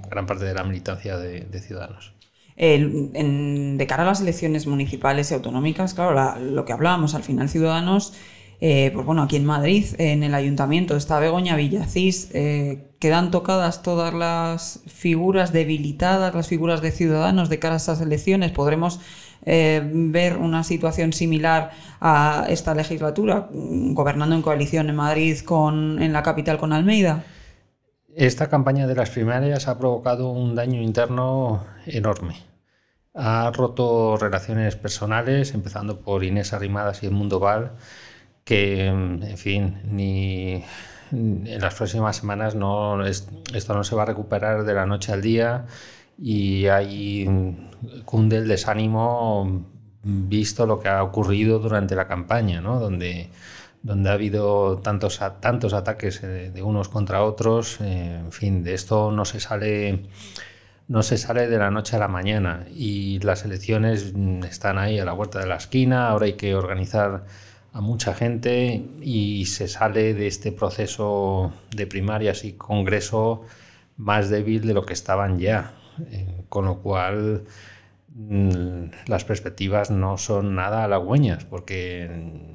[0.09, 2.14] gran parte de la militancia de, Ciudadanos.
[2.57, 8.14] de cara a las elecciones municipales y autonómicas, claro, lo que hablábamos, al final Ciudadanos,
[8.61, 13.83] eh, pues bueno, aquí en Madrid, en el ayuntamiento está Begoña Villacís, eh, quedan tocadas
[13.83, 19.01] todas las figuras debilitadas, las figuras de Ciudadanos de cara a esas elecciones, podremos
[19.45, 26.13] eh, ver una situación similar a esta legislatura, gobernando en coalición en Madrid con, en
[26.13, 27.25] la capital con Almeida?
[28.15, 32.37] Esta campaña de las primarias ha provocado un daño interno enorme.
[33.15, 37.73] Ha roto relaciones personales, empezando por Inés Arrimadas y el Mundo Val,
[38.45, 40.65] que, en fin, ni
[41.12, 45.23] en las próximas semanas no, esto no se va a recuperar de la noche al
[45.23, 45.66] día
[46.19, 47.57] y hay
[48.05, 49.66] cunde el desánimo
[50.03, 52.79] visto lo que ha ocurrido durante la campaña, ¿no?
[52.79, 53.31] donde,
[53.83, 57.81] donde ha habido tantos, tantos ataques eh, de unos contra otros.
[57.81, 60.09] Eh, en fin, de esto no se sale
[60.88, 64.14] no se sale de la noche a la mañana y las elecciones
[64.49, 67.25] están ahí a la vuelta de la esquina, ahora hay que organizar
[67.77, 73.43] a mucha gente y se sale de este proceso de primarias y congreso
[73.99, 75.75] más débil de lo que estaban ya.
[76.11, 77.45] Eh, con lo cual
[78.15, 82.09] mm, las perspectivas no son nada halagüeñas, porque,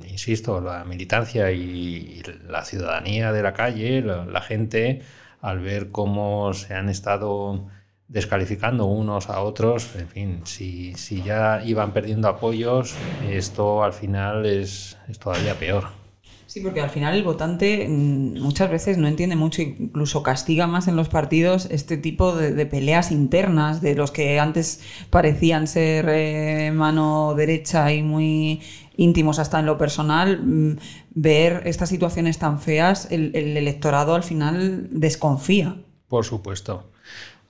[0.08, 5.04] insisto, la militancia y la ciudadanía de la calle, la, gente,
[5.40, 7.68] al ver cómo se han estado
[8.12, 12.94] descalificando unos a otros, en fin, si, si ya iban perdiendo apoyos,
[13.30, 16.02] esto al final es, es todavía peor.
[16.46, 20.90] Sí, porque al final el votante mm, muchas veces no entiende mucho, incluso castiga más
[20.90, 26.72] en los partidos este tipo de, peleas internas de los que antes parecían ser eh,
[26.74, 28.60] mano derecha y muy
[28.98, 30.42] íntimos hasta en lo personal.
[30.44, 30.80] Mm,
[31.12, 35.78] ver estas situaciones tan feas, el, el electorado al final desconfía.
[36.10, 36.91] Por supuesto.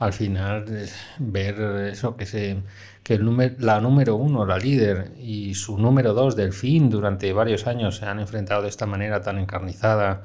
[0.02, 0.66] Al final,
[1.20, 1.62] ver
[1.92, 2.64] eso que se
[3.04, 7.98] que el la número uno, la líder, y su número dos, Delfín, durante varios años
[7.98, 10.24] se han enfrentado de esta manera tan encarnizada,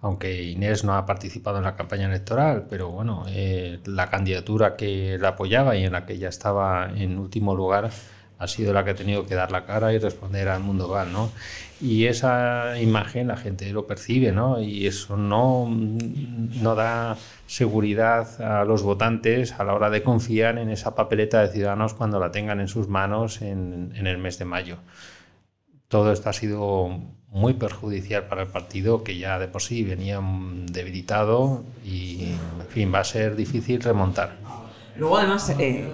[0.00, 5.18] aunque Inés no ha participado en la campaña electoral, pero bueno, eh, la candidatura que
[5.20, 7.90] la apoyaba y en la que ella estaba en último lugar
[8.42, 11.12] ha sido la que ha tenido que dar la cara y responder al mundo val,
[11.12, 11.30] ¿no?
[11.80, 14.60] Y esa imagen la gente lo percibe, ¿no?
[14.60, 20.70] Y eso no, no da seguridad a los votantes a la hora de confiar en
[20.70, 24.44] esa papeleta de ciudadanos cuando la tengan en sus manos en, en el mes de
[24.44, 24.78] mayo.
[25.86, 30.20] Todo esto ha sido muy perjudicial para el partido que ya de por sí venía
[30.66, 32.24] debilitado y,
[32.58, 34.36] en fin, va a ser difícil remontar.
[34.96, 35.88] Luego, además, eh,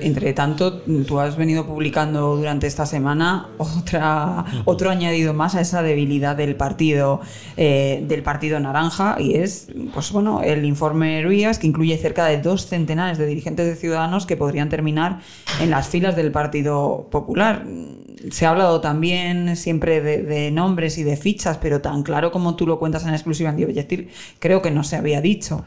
[0.00, 5.82] entre tanto, tú has venido publicando durante esta semana otra, otro añadido más a esa
[5.82, 7.20] debilidad del partido,
[7.56, 12.40] eh, del partido naranja, y es, pues bueno, el informe Ruias, que incluye cerca de
[12.40, 15.20] dos centenares de dirigentes de ciudadanos que podrían terminar
[15.60, 17.64] en las filas del Partido Popular.
[18.30, 22.66] Se ha hablado también siempre de, nombres y de fichas, pero tan claro como tú
[22.66, 25.64] lo cuentas en exclusiva en Objective, creo que no se había dicho.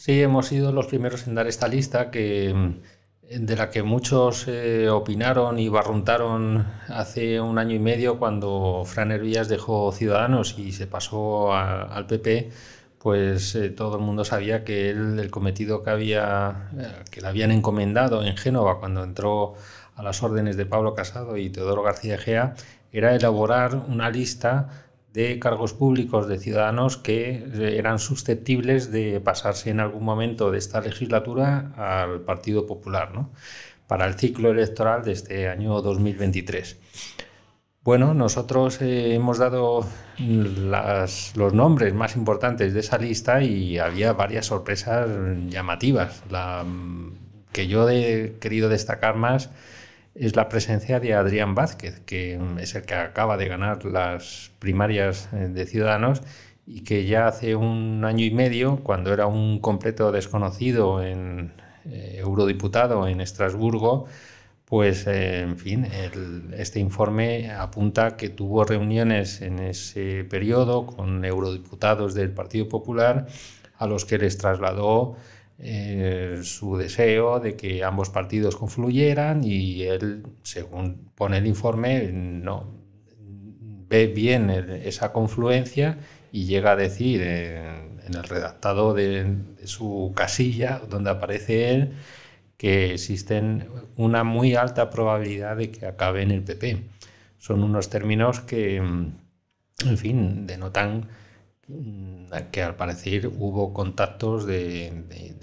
[0.00, 4.46] Sí, hemos sido los primeros en dar esta lista que, mm, de la que muchos
[4.48, 10.72] eh, opinaron y barruntaron hace un año y medio cuando Fran Hervías dejó Ciudadanos y
[10.72, 12.50] se pasó al PP,
[12.98, 17.50] pues eh, todo el mundo sabía que el cometido que, había, eh, que le habían
[17.50, 19.54] encomendado en Génova cuando entró
[19.96, 22.54] a las órdenes de Pablo Casado y Teodoro García Gea
[22.90, 29.70] era elaborar una lista de cargos públicos de ciudadanos que eh, eran susceptibles de pasarse
[29.70, 33.30] en algún momento de esta legislatura al Partido Popular, ¿no?
[33.86, 36.78] para el ciclo electoral de este año 2023.
[37.82, 39.84] Bueno, nosotros eh, hemos dado
[40.18, 45.08] los nombres más importantes de esa lista y había varias sorpresas
[45.48, 46.22] llamativas.
[46.30, 47.14] La mm,
[47.52, 49.50] que yo he querido destacar más
[50.14, 55.28] es la presencia de Adrián Vázquez, que es el que acaba de ganar las primarias
[55.32, 56.22] eh, de Ciudadanos
[56.66, 61.52] y que ya hace un año y medio, cuando era un completo desconocido en
[61.84, 64.06] eh, eurodiputado en Estrasburgo,
[64.64, 65.86] pues eh, en fin,
[66.56, 73.26] este informe apunta que tuvo reuniones en ese periodo con eurodiputados del Partido Popular
[73.76, 75.16] a los que les trasladó
[75.62, 82.66] eh, su deseo de que ambos partidos confluyeran y él, según pone el informe, no
[83.88, 85.98] ve bien esa confluencia
[86.32, 91.92] y llega a decir en, el redactado de, su casilla donde aparece él
[92.56, 96.84] que existen una muy alta probabilidad de que acabe en el PP.
[97.38, 101.19] Son unos términos que, en fin, denotan Mm,
[102.50, 104.92] que al parecer hubo contactos de,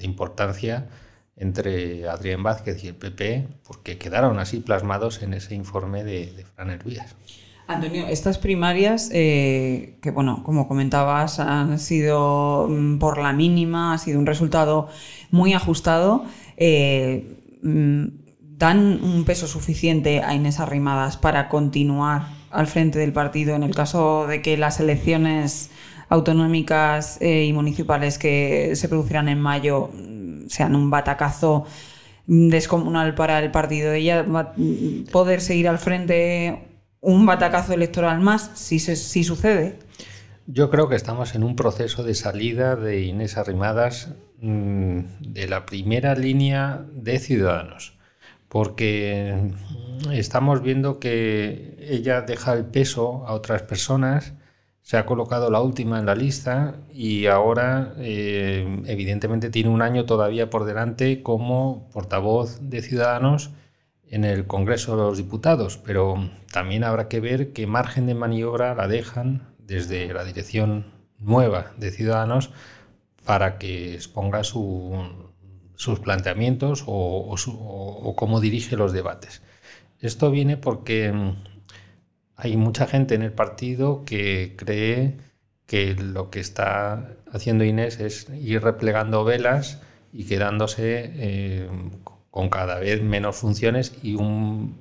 [0.01, 0.87] importancia
[1.35, 6.69] entre Adrián Vázquez y el PP, porque quedaron así plasmados en ese informe de, Fran
[6.69, 7.15] Hervías.
[7.67, 13.97] Antonio, estas primarias, eh, que bueno, como comentabas, han sido mm, por la mínima, ha
[13.97, 14.87] sido un resultado
[15.31, 16.23] muy ajustado.
[16.55, 18.05] Eh, mm,
[18.39, 23.75] ¿Dan un peso suficiente a Inés Arrimadas para continuar al frente del partido en el
[23.75, 25.69] caso de que las elecciones
[26.09, 31.65] autonómicas eh, y municipales que se producirán en mayo mm, sean un batacazo
[32.25, 33.93] descomunal para el partido.
[33.93, 34.53] Ella va a
[35.11, 36.67] poder seguir al frente
[37.01, 39.79] un batacazo electoral más si, si sucede.
[40.45, 45.65] Yo creo que estamos en un proceso de salida de Inés Arrimadas mm, de la
[45.65, 47.97] primera línea de Ciudadanos,
[48.47, 49.51] porque
[50.13, 54.33] estamos viendo que ella deja el peso a otras personas
[54.87, 60.05] se ha colocado la última en la lista y ahora eh, evidentemente tiene un año
[60.05, 63.49] todavía por delante como portavoz de Ciudadanos
[64.07, 68.75] en el Congreso de los Diputados, pero también habrá que ver qué margen de maniobra
[68.75, 70.85] la dejan desde la dirección
[71.19, 72.51] nueva de Ciudadanos
[73.25, 79.41] para que exponga sus planteamientos o, o cómo dirige los debates.
[79.99, 81.11] Esto viene porque
[82.37, 85.17] hay mucha gente en el partido que cree
[85.65, 89.81] que lo que está haciendo Inés es ir replegando velas
[90.13, 91.69] y quedándose eh,
[92.31, 94.77] con cada vez menos funciones y un,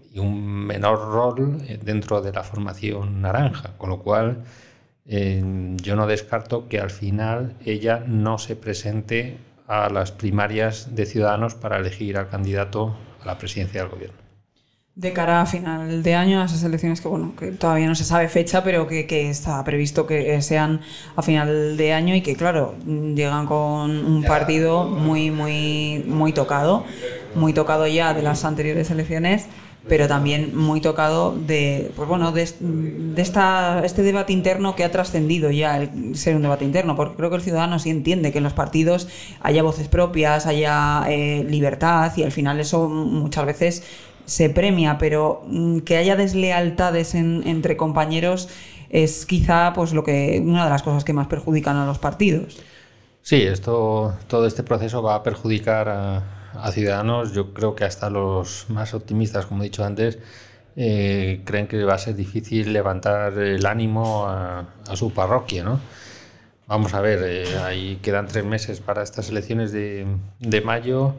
[0.67, 4.45] menor rol eh, dentro de la formación naranja, con lo cual
[5.07, 5.43] eh,
[5.83, 11.55] yo no descarto que al final ella no se presente a las primarias de Ciudadanos
[11.55, 14.26] para elegir al candidato a la presidencia del gobierno
[14.97, 18.05] de cara a final de año, a esas elecciones que bueno, que todavía no se
[18.05, 20.81] sabe fecha, pero que, está previsto que sean
[21.17, 26.85] a final de año y que claro, llegan con un partido muy, muy, muy tocado,
[27.35, 29.49] muy tocado ya de las anteriores elecciones,
[29.87, 32.43] pero también muy tocado de, pues bueno, de,
[33.19, 37.29] esta, este debate interno que ha trascendido ya el ser un debate interno, porque creo
[37.29, 39.09] que el ciudadano sí entiende que en los partidos
[39.43, 43.83] haya voces propias, haya eh, libertad y al final eso muchas veces
[44.27, 48.49] se premia, pero mm, que haya deslealtades entre compañeros
[48.91, 52.59] es quizá pues lo que una de las cosas que más perjudican a los partidos.
[53.23, 57.33] Sí, esto, todo este proceso va a perjudicar a, ciudadanos.
[57.33, 60.19] Yo creo que hasta los más optimistas, como he dicho antes,
[60.77, 65.81] eh, creen que va a ser difícil levantar el ánimo a, su parroquia, ¿no?
[66.67, 70.07] Vamos a ver, eh, ahí quedan tres meses para estas elecciones de,
[70.41, 71.15] de mayo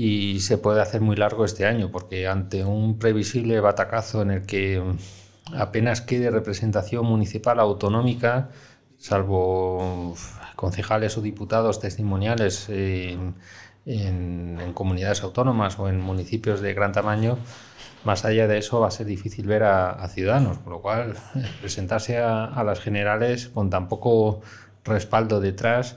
[0.00, 4.46] y se puede hacer muy largo este año, porque ante un previsible batacazo en el
[4.46, 4.80] que
[5.56, 8.50] apenas quede representación municipal autonómica,
[8.96, 10.14] salvo
[10.54, 13.34] concejales o diputados testimoniales en,
[14.72, 17.36] comunidades autónomas o en municipios de gran tamaño,
[18.04, 21.16] más allá de eso va a ser difícil ver a, ciudadanos, con lo cual
[21.60, 24.42] presentarse a, las generales con tan poco
[24.84, 25.96] respaldo detrás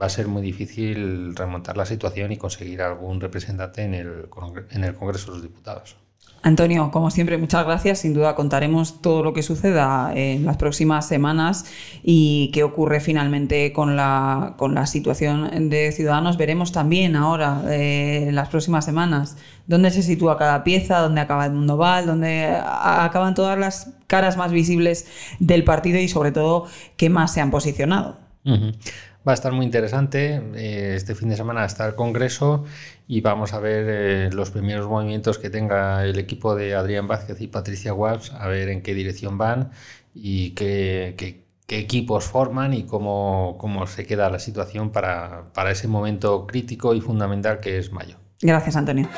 [0.00, 4.28] va a ser muy difícil remontar la situación y conseguir algún representante en el,
[4.70, 5.96] en el Congreso de los Diputados.
[6.44, 8.00] Antonio, como siempre, muchas gracias.
[8.00, 11.64] Sin duda contaremos todo lo que suceda en las próximas semanas
[12.02, 16.36] y qué ocurre finalmente con la, con la situación de Ciudadanos.
[16.36, 21.46] Veremos también ahora, eh, en las próximas semanas, dónde se sitúa cada pieza, dónde acaba
[21.46, 25.06] el mundo Val, dónde acaban todas las caras más visibles
[25.38, 26.66] del partido y, sobre todo,
[26.98, 28.18] qué más se han posicionado.
[29.26, 30.42] Va a estar muy interesante.
[30.54, 32.64] Eh, este fin de semana está el Congreso
[33.08, 37.40] y vamos a ver eh, los primeros movimientos que tenga el equipo de Adrián Vázquez
[37.40, 39.70] y Patricia Walsh, a ver en qué dirección van
[40.14, 46.46] y qué, equipos forman y cómo, cómo, se queda la situación para, para ese momento
[46.46, 48.18] crítico y fundamental que es mayo.
[48.42, 49.08] Gracias, Antonio.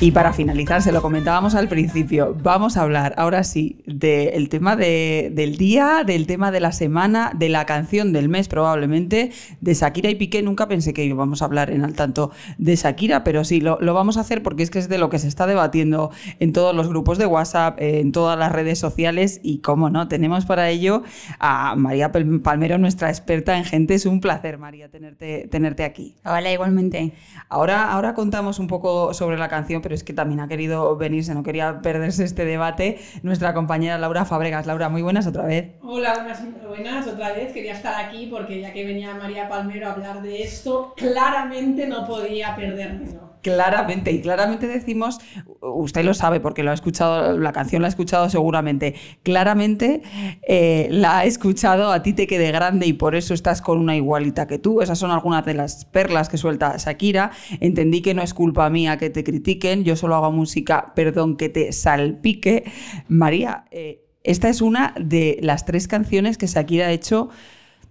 [0.00, 4.76] Y para finalizar, se lo comentábamos al principio, vamos a hablar ahora sí del tema
[4.76, 10.08] del día, del tema de la semana, de la canción del mes probablemente, de Shakira
[10.08, 10.40] y Piqué.
[10.40, 14.18] Nunca pensé que íbamos a hablar en al tanto de Shakira, pero sí, lo, vamos
[14.18, 16.88] a hacer porque es que es de lo que se está debatiendo en todos los
[16.88, 21.02] grupos de WhatsApp, en todas las redes sociales y, como no, tenemos para ello
[21.40, 23.94] a María Palmero, nuestra experta en gente.
[23.94, 26.14] Es un placer, María, tenerte, tenerte aquí.
[26.24, 27.14] Hola, igualmente.
[27.48, 31.34] Ahora, ahora contamos un poco sobre la canción, pero es que también ha querido venirse,
[31.34, 34.66] no quería perderse este debate, nuestra compañera Laura Fabregas.
[34.66, 35.76] Laura, muy buenas otra vez.
[35.80, 37.54] Hola, buenas, buenas otra vez.
[37.54, 42.06] Quería estar aquí porque ya que venía María Palmero a hablar de esto, claramente no
[42.06, 43.27] podía perdérmelo.
[43.42, 45.20] Claramente, y claramente decimos,
[45.60, 50.02] usted lo sabe porque lo ha escuchado, la canción la ha escuchado seguramente, claramente
[50.46, 53.96] eh, la ha escuchado, a ti te quede grande y por eso estás con una
[53.96, 54.82] igualita que tú.
[54.82, 57.30] Esas son algunas de las perlas que suelta Shakira.
[57.60, 61.48] Entendí que no es culpa mía que te critiquen, yo solo hago música, perdón, que
[61.48, 62.64] te salpique.
[63.08, 67.30] María, eh, esta es una de las tres canciones que Shakira ha hecho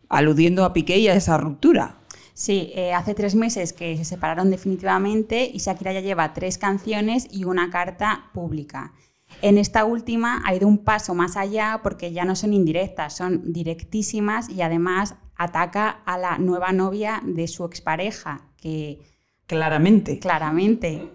[0.10, 1.96] aludiendo a Piqué y a esa ruptura.
[2.38, 7.28] Sí, eh, hace tres meses que se separaron definitivamente y Shakira ya lleva tres canciones
[7.32, 8.94] y una carta pública.
[9.42, 13.52] En esta última ha ido un paso más allá porque ya no son indirectas, son
[13.52, 19.00] directísimas y además ataca a la nueva novia de su expareja, que...
[19.48, 20.20] Claramente.
[20.20, 21.10] Claramente.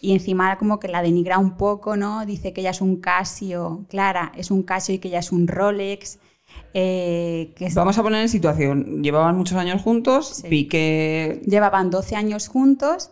[0.00, 2.24] Y encima como que la denigra un poco, ¿no?
[2.26, 5.48] Dice que ella es un Casio, Clara, es un Casio y que ella es un
[5.48, 6.20] Rolex.
[6.72, 12.48] Eh, Vamos a poner en situación, llevaban muchos años juntos, vi que Llevaban 12 años
[12.48, 13.10] juntos,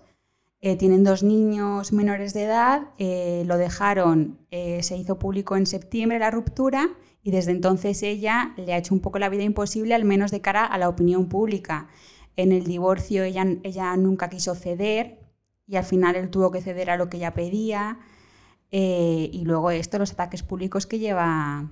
[0.61, 6.19] eh, tienen dos niños menores de edad, eh, lo dejaron, se hizo público en septiembre
[6.19, 6.89] la ruptura
[7.23, 10.41] y desde entonces ella le ha hecho un poco la vida imposible, al menos de
[10.41, 11.89] cara a la opinión pública.
[12.37, 15.19] En el divorcio ella, ella nunca quiso ceder
[15.67, 17.99] y al final él tuvo que ceder a lo que ella pedía.
[18.71, 21.71] y luego esto, los ataques públicos que lleva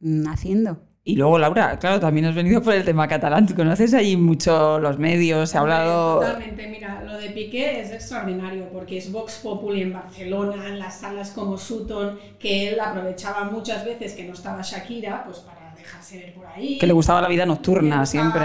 [0.00, 0.91] mm, haciendo.
[1.04, 3.44] Y luego, Laura, claro, también has venido por el tema catalán.
[3.44, 5.50] ¿Tú conoces ahí mucho los medios?
[5.50, 6.20] Se ha hablado.
[6.20, 11.00] Totalmente, mira, lo de Piqué es extraordinario porque es Vox Populi en Barcelona, en las
[11.00, 16.18] salas como Sutton, que él aprovechaba muchas veces que no estaba Shakira, pues para dejarse
[16.18, 16.78] ver por ahí.
[16.78, 18.44] Que le gustaba la vida nocturna siempre.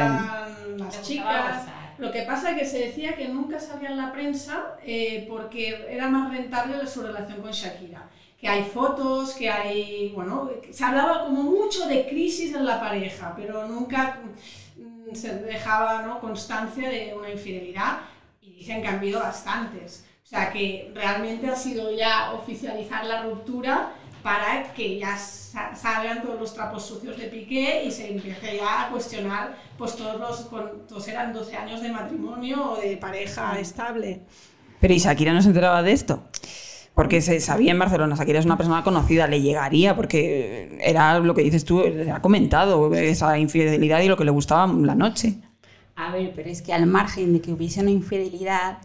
[0.77, 1.67] Las chicas.
[1.99, 5.85] Lo que pasa es que se decía que nunca salía en la prensa eh, porque
[5.89, 8.09] era más rentable su relación con Shakira
[8.39, 13.33] que hay fotos, que hay, bueno, se hablaba como mucho de crisis en la pareja,
[13.35, 14.19] pero nunca
[14.77, 16.19] mm, se dejaba ¿no?
[16.19, 17.99] constancia de una infidelidad
[18.41, 20.05] y dicen que han habido bastantes.
[20.23, 26.39] O sea que realmente ha sido ya oficializar la ruptura para que ya salgan todos
[26.39, 30.49] los trapos sucios de Piqué y se empiece ya a cuestionar pues todos los,
[30.85, 34.21] todos eran 12 años de matrimonio o de pareja estable.
[34.81, 36.23] Pero ¿y Shakira no se enteraba de esto?
[36.97, 41.35] Porque se sabía en Barcelona, Shakira es una persona conocida, le llegaría, porque era lo
[41.35, 45.35] que dices tú, ha comentado esa infidelidad y lo que le gustaba la noche.
[45.95, 48.79] A ver, pero es que al margen de que hubiese una infidelidad,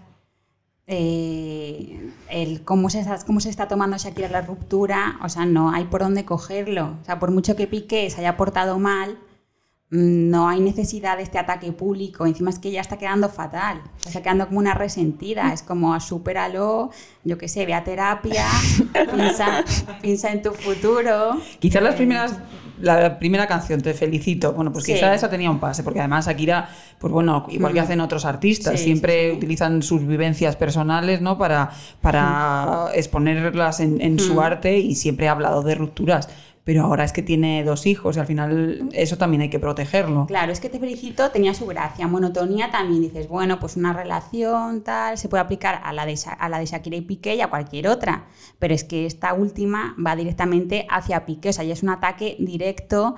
[0.86, 5.70] eh, el cómo se, está, cómo se está tomando Shakira la ruptura, o sea, no
[5.70, 6.98] hay por dónde cogerlo.
[7.00, 9.16] O sea, por mucho que Piqué se haya portado mal,
[9.94, 12.24] no hay necesidad de este ataque público.
[12.24, 13.82] Encima es que ella está quedando fatal.
[14.06, 15.52] Está quedando como una resentida.
[15.52, 16.90] Es como, supéralo,
[17.24, 18.46] yo qué sé, ve a terapia,
[19.14, 19.62] piensa,
[20.00, 21.36] piensa en tu futuro.
[21.58, 22.38] Quizás las Eh, primeras
[22.80, 24.54] la primera canción, Te felicito.
[24.54, 24.94] Bueno, pues Sí.
[24.94, 26.68] quizá esa tenía un pase, porque además Shakira,
[26.98, 27.84] pues bueno, igual que Mm.
[27.84, 31.36] hacen otros artistas, Sí, siempre sí, utilizan sus vivencias personales, ¿no?
[31.38, 31.70] Para,
[32.00, 34.38] para exponerlas en, en su Mm.
[34.40, 36.28] arte y siempre ha hablado de rupturas.
[36.64, 40.26] Pero ahora es que tiene dos hijos y al final eso también hay que protegerlo.
[40.26, 42.06] Claro, es que te felicito, tenía su gracia.
[42.06, 46.48] Monotonía también dices, bueno, pues una relación tal, se puede aplicar a la de, a
[46.48, 48.26] la de Shakira y Piqué y a cualquier otra.
[48.60, 52.36] Pero es que esta última va directamente hacia Piqué, o sea, ya es un ataque
[52.38, 53.16] directo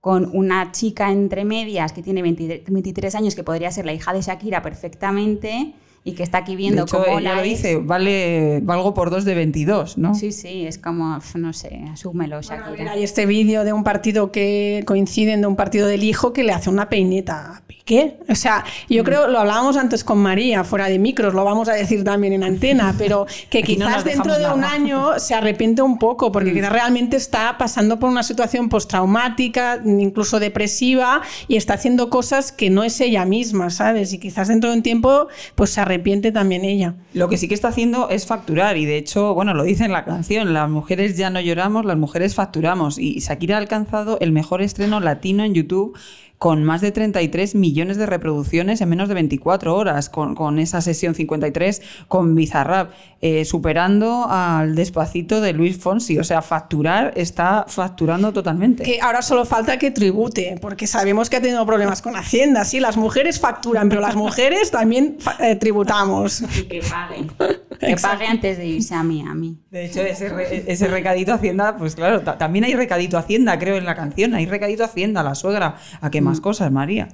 [0.00, 4.12] con una chica entre medias que tiene 20 23 años, que podría ser la hija
[4.12, 5.74] de Shakira perfectamente
[6.04, 9.10] y que está aquí viendo de hecho, cómo ella la lo dice, vale, valgo por
[9.10, 10.14] dos de 22, ¿no?
[10.14, 12.76] Sí, sí, es como, no sé, asúmelo, Bueno, Shakira.
[12.78, 16.42] mira, hay este vídeo de un partido que coinciden de un partido del hijo que
[16.42, 18.18] le hace una peineta a Piqué.
[18.28, 18.92] O sea, Mm.
[18.94, 22.32] yo creo, lo hablábamos antes con María, fuera de micros, lo vamos a decir también
[22.32, 24.72] en antena, pero que no quizás nos dentro de un nada.
[24.74, 26.54] año se arrepiente un poco, porque Mm.
[26.54, 32.70] quizás realmente está pasando por una situación postraumática, incluso depresiva, y está haciendo cosas que
[32.70, 34.12] no es ella misma, ¿sabes?
[34.12, 35.91] Y quizás dentro de un tiempo, pues se arrepiente
[36.32, 36.94] también ella.
[37.14, 39.92] Lo que sí que está haciendo es facturar y de hecho, bueno, lo dice en
[39.92, 44.32] la canción, las mujeres ya no lloramos, las mujeres facturamos y Shakira ha alcanzado el
[44.32, 45.96] mejor estreno latino en YouTube
[46.42, 50.80] con más de 33 millones de reproducciones en menos de 24 horas, con, con esa
[50.80, 52.90] sesión 53 con Bizarrap,
[53.20, 56.18] eh, superando al despacito de Luis Fonsi.
[56.18, 58.82] O sea, facturar está facturando totalmente.
[58.82, 62.64] Que ahora solo falta que tribute, porque sabemos que ha tenido problemas con Hacienda.
[62.64, 66.42] Sí, las mujeres facturan, pero las mujeres también eh, tributamos.
[66.58, 67.60] Y que pague.
[67.86, 69.58] Que pague antes de irse a Miami.
[69.70, 73.76] De hecho, ese, re- ese recadito Hacienda, pues claro, ta- también hay recadito Hacienda, creo,
[73.76, 74.34] en la canción.
[74.34, 75.76] Hay recadito Hacienda, la suegra.
[76.00, 77.08] ¿A qué más cosas, María?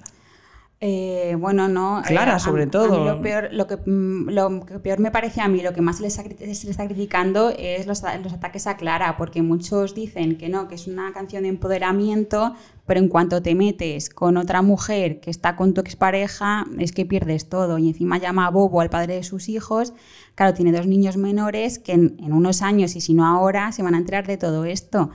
[0.81, 1.99] Eh, bueno, no.
[2.01, 3.05] eh, Clara, sobre a todo.
[3.05, 5.97] lo, peor, lo, que, mm, lo que peor me parece a mí, lo que más
[5.97, 9.97] se le está, se le está criticando es los, los ataques a Clara, porque muchos
[9.97, 12.55] dicen que no, que es una canción de empoderamiento,
[12.87, 17.05] pero en cuanto te metes con otra mujer que está con tu expareja, es que
[17.05, 17.79] pierdes todo.
[17.79, 19.95] Y encima llama a Bobo al padre de sus hijos.
[20.37, 23.83] Claro, tiene dos niños menores que en, en unos años, y si no ahora, se
[23.83, 25.11] van a enterar de todo esto.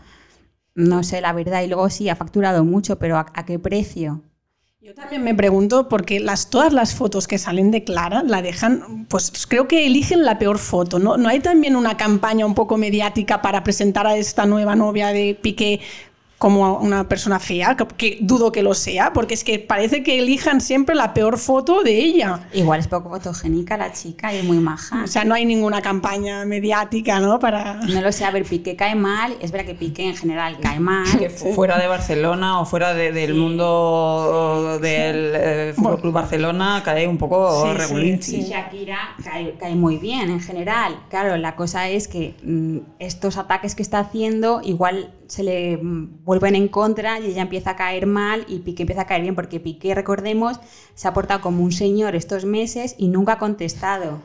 [0.75, 1.63] No sé, la verdad.
[1.63, 4.23] Y luego sí, ha facturado mucho, pero ¿a, a qué precio?
[4.83, 9.05] Yo también me pregunto, porque las, todas las fotos que salen de Clara la dejan,
[9.07, 10.99] pues creo que eligen la peor foto.
[10.99, 11.15] ¿no?
[11.15, 15.39] ¿No hay también una campaña un poco mediática para presentar a esta nueva novia de
[15.41, 15.79] Piqué
[16.43, 17.77] como una persona fea?
[17.77, 21.37] Que, que dudo que lo sea, porque es que parece que elijan siempre la peor
[21.37, 22.41] foto de ella.
[22.53, 25.03] Igual es poco fotogénica la chica y es muy maja.
[25.05, 27.39] O sea, no hay ninguna campaña mediática, ¿no?
[27.39, 27.75] Para...
[27.75, 29.37] No lo sé, a ver, Piqué cae mal.
[29.39, 31.05] Es verdad que Piqué en general cae mal.
[31.17, 36.81] Que fu- fuera de Barcelona o fuera de- del mundo del eh, Fútbol Club Barcelona
[36.83, 40.99] cae un poco Sí, sí, Shakira cae, cae muy bien en general.
[41.09, 46.23] Claro, la cosa es que mm, estos ataques que está haciendo igual se le mm,
[46.23, 49.35] vuelven en contra y ella empieza a caer mal y Piqué empieza a caer bien
[49.35, 50.59] porque Piqué, recordemos,
[50.95, 54.19] se ha portado como un señor estos meses y nunca ha contestado.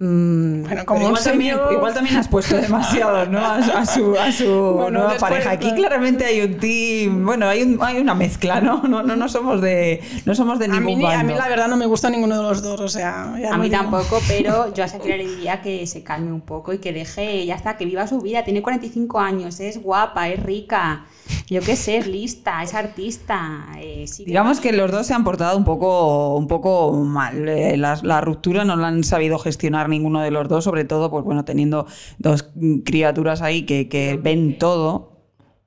[0.00, 3.44] Mm, Bueno, como un igual, también, señor- igual también has puesto demasiado ¿no?
[3.44, 4.44] a, su- a su, a su
[4.76, 5.50] Bueno, nueva después, pareja.
[5.50, 8.82] Aquí claramente hay un team, bueno, hay, un- hay una mezcla, ¿no?
[8.84, 11.66] No, no, no somos de, no somos de A ningún mí, a mí la verdad
[11.66, 13.24] no me gusta ninguno de los dos, o sea...
[13.24, 13.70] A mí digo.
[13.70, 17.44] tampoco, pero yo a Shakira le diría que se calme un poco y que deje,
[17.44, 18.44] ya está, que viva su vida.
[18.44, 21.06] Tiene 45 años, es guapa, es rica,
[21.48, 23.66] yo qué sé, es lista, es artista.
[23.78, 27.48] eh, sí Digamos que los dos se han portado un poco, un poco mal.
[27.48, 31.10] Eh, La, la ruptura no la han sabido gestionar ninguno de los dos, sobre todo,
[31.10, 31.86] pues bueno, teniendo
[32.18, 32.50] dos
[32.84, 35.16] criaturas ahí que, que ven todo.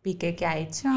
[0.01, 0.89] Piqué, ¿qué ha hecho?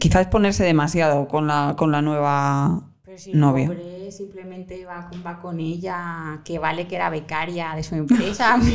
[0.00, 3.66] Quizás ponerse demasiado con la, con la nueva Pero si el novia.
[3.66, 8.58] pobre simplemente va con, va con ella, que vale que era becaria de su empresa.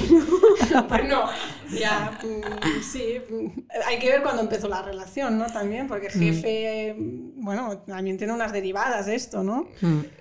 [0.88, 1.24] Bueno,
[1.70, 3.22] ya, mm, sí.
[3.30, 5.46] mm, Hay que ver cuando empezó la relación, ¿no?
[5.48, 9.68] También, porque el jefe, eh, bueno, también tiene unas derivadas de esto, ¿no?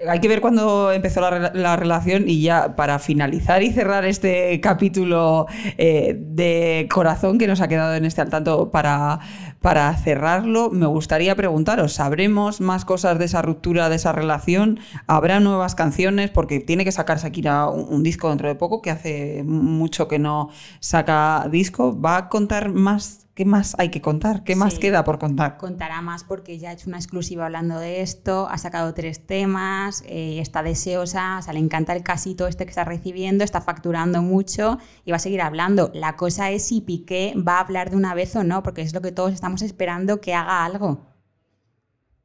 [0.08, 5.46] Hay que ver cuándo empezó la relación y ya para finalizar y cerrar este capítulo
[5.78, 9.20] eh, de corazón que nos ha quedado en este al tanto para,
[9.60, 14.80] para cerrarlo, me gustaría preguntaros, ¿sabremos más cosas de esa ruptura, de esa relación?
[15.06, 16.30] ¿Habrá nuevas canciones?
[16.30, 20.18] Porque tiene que sacar Shakira un, un disco dentro de poco, que hace mucho que
[20.18, 21.98] no saca disco.
[22.00, 23.26] ¿Va a contar más?
[23.34, 24.44] ¿Qué más hay que contar?
[24.44, 24.80] ¿Qué más Sí.
[24.80, 25.56] queda por contar?
[25.56, 30.02] Contará más porque ya ha hecho una exclusiva hablando de esto, ha sacado tres temas,
[30.06, 34.20] eh, está deseosa, o sea, le encanta el casito este que está recibiendo, está facturando
[34.20, 34.76] mucho
[35.06, 35.90] y va a seguir hablando.
[35.94, 38.92] La cosa es si Piqué va a hablar de una vez o no, porque es
[38.92, 41.09] lo que todos estamos esperando que haga algo.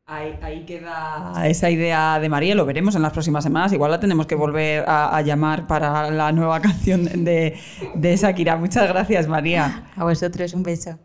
[0.08, 3.74] Ahí, queda esa idea de María, lo veremos en las próximas semanas.
[3.74, 7.58] Igual la tenemos que volver a, llamar para la nueva canción de,
[7.95, 8.56] de Shakira.
[8.56, 9.89] Muchas gracias, María.
[9.95, 10.99] A vosotros, un beso.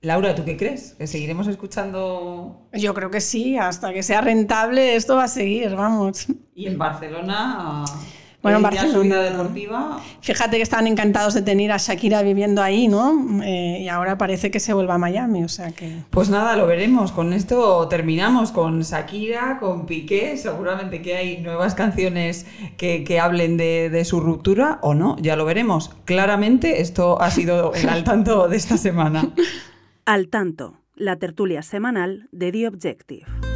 [0.00, 0.94] Laura, ¿tú qué crees?
[0.98, 2.68] ¿Que seguiremos escuchando?
[2.72, 6.26] Yo creo que sí, hasta que sea rentable esto va a seguir, vamos.
[6.54, 7.84] ¿Y en Barcelona?
[8.44, 9.22] Bueno, en Barcelona.
[9.22, 10.00] Deportiva.
[10.20, 13.42] Fíjate que estaban encantados de tener a Shakira viviendo ahí, ¿no?
[13.42, 16.00] Eh, y ahora parece que se vuelva a Miami, o sea que.
[16.10, 17.10] Pues nada, lo veremos.
[17.10, 20.36] Con esto terminamos con Shakira, con Piqué.
[20.36, 22.44] Seguramente que hay nuevas canciones
[22.76, 25.92] que, hablen de, de, su ruptura o no, ya lo veremos.
[26.04, 29.32] Claramente, esto ha sido el al tanto de esta semana.
[30.06, 33.53] Al tanto, la tertulia semanal de The Objective.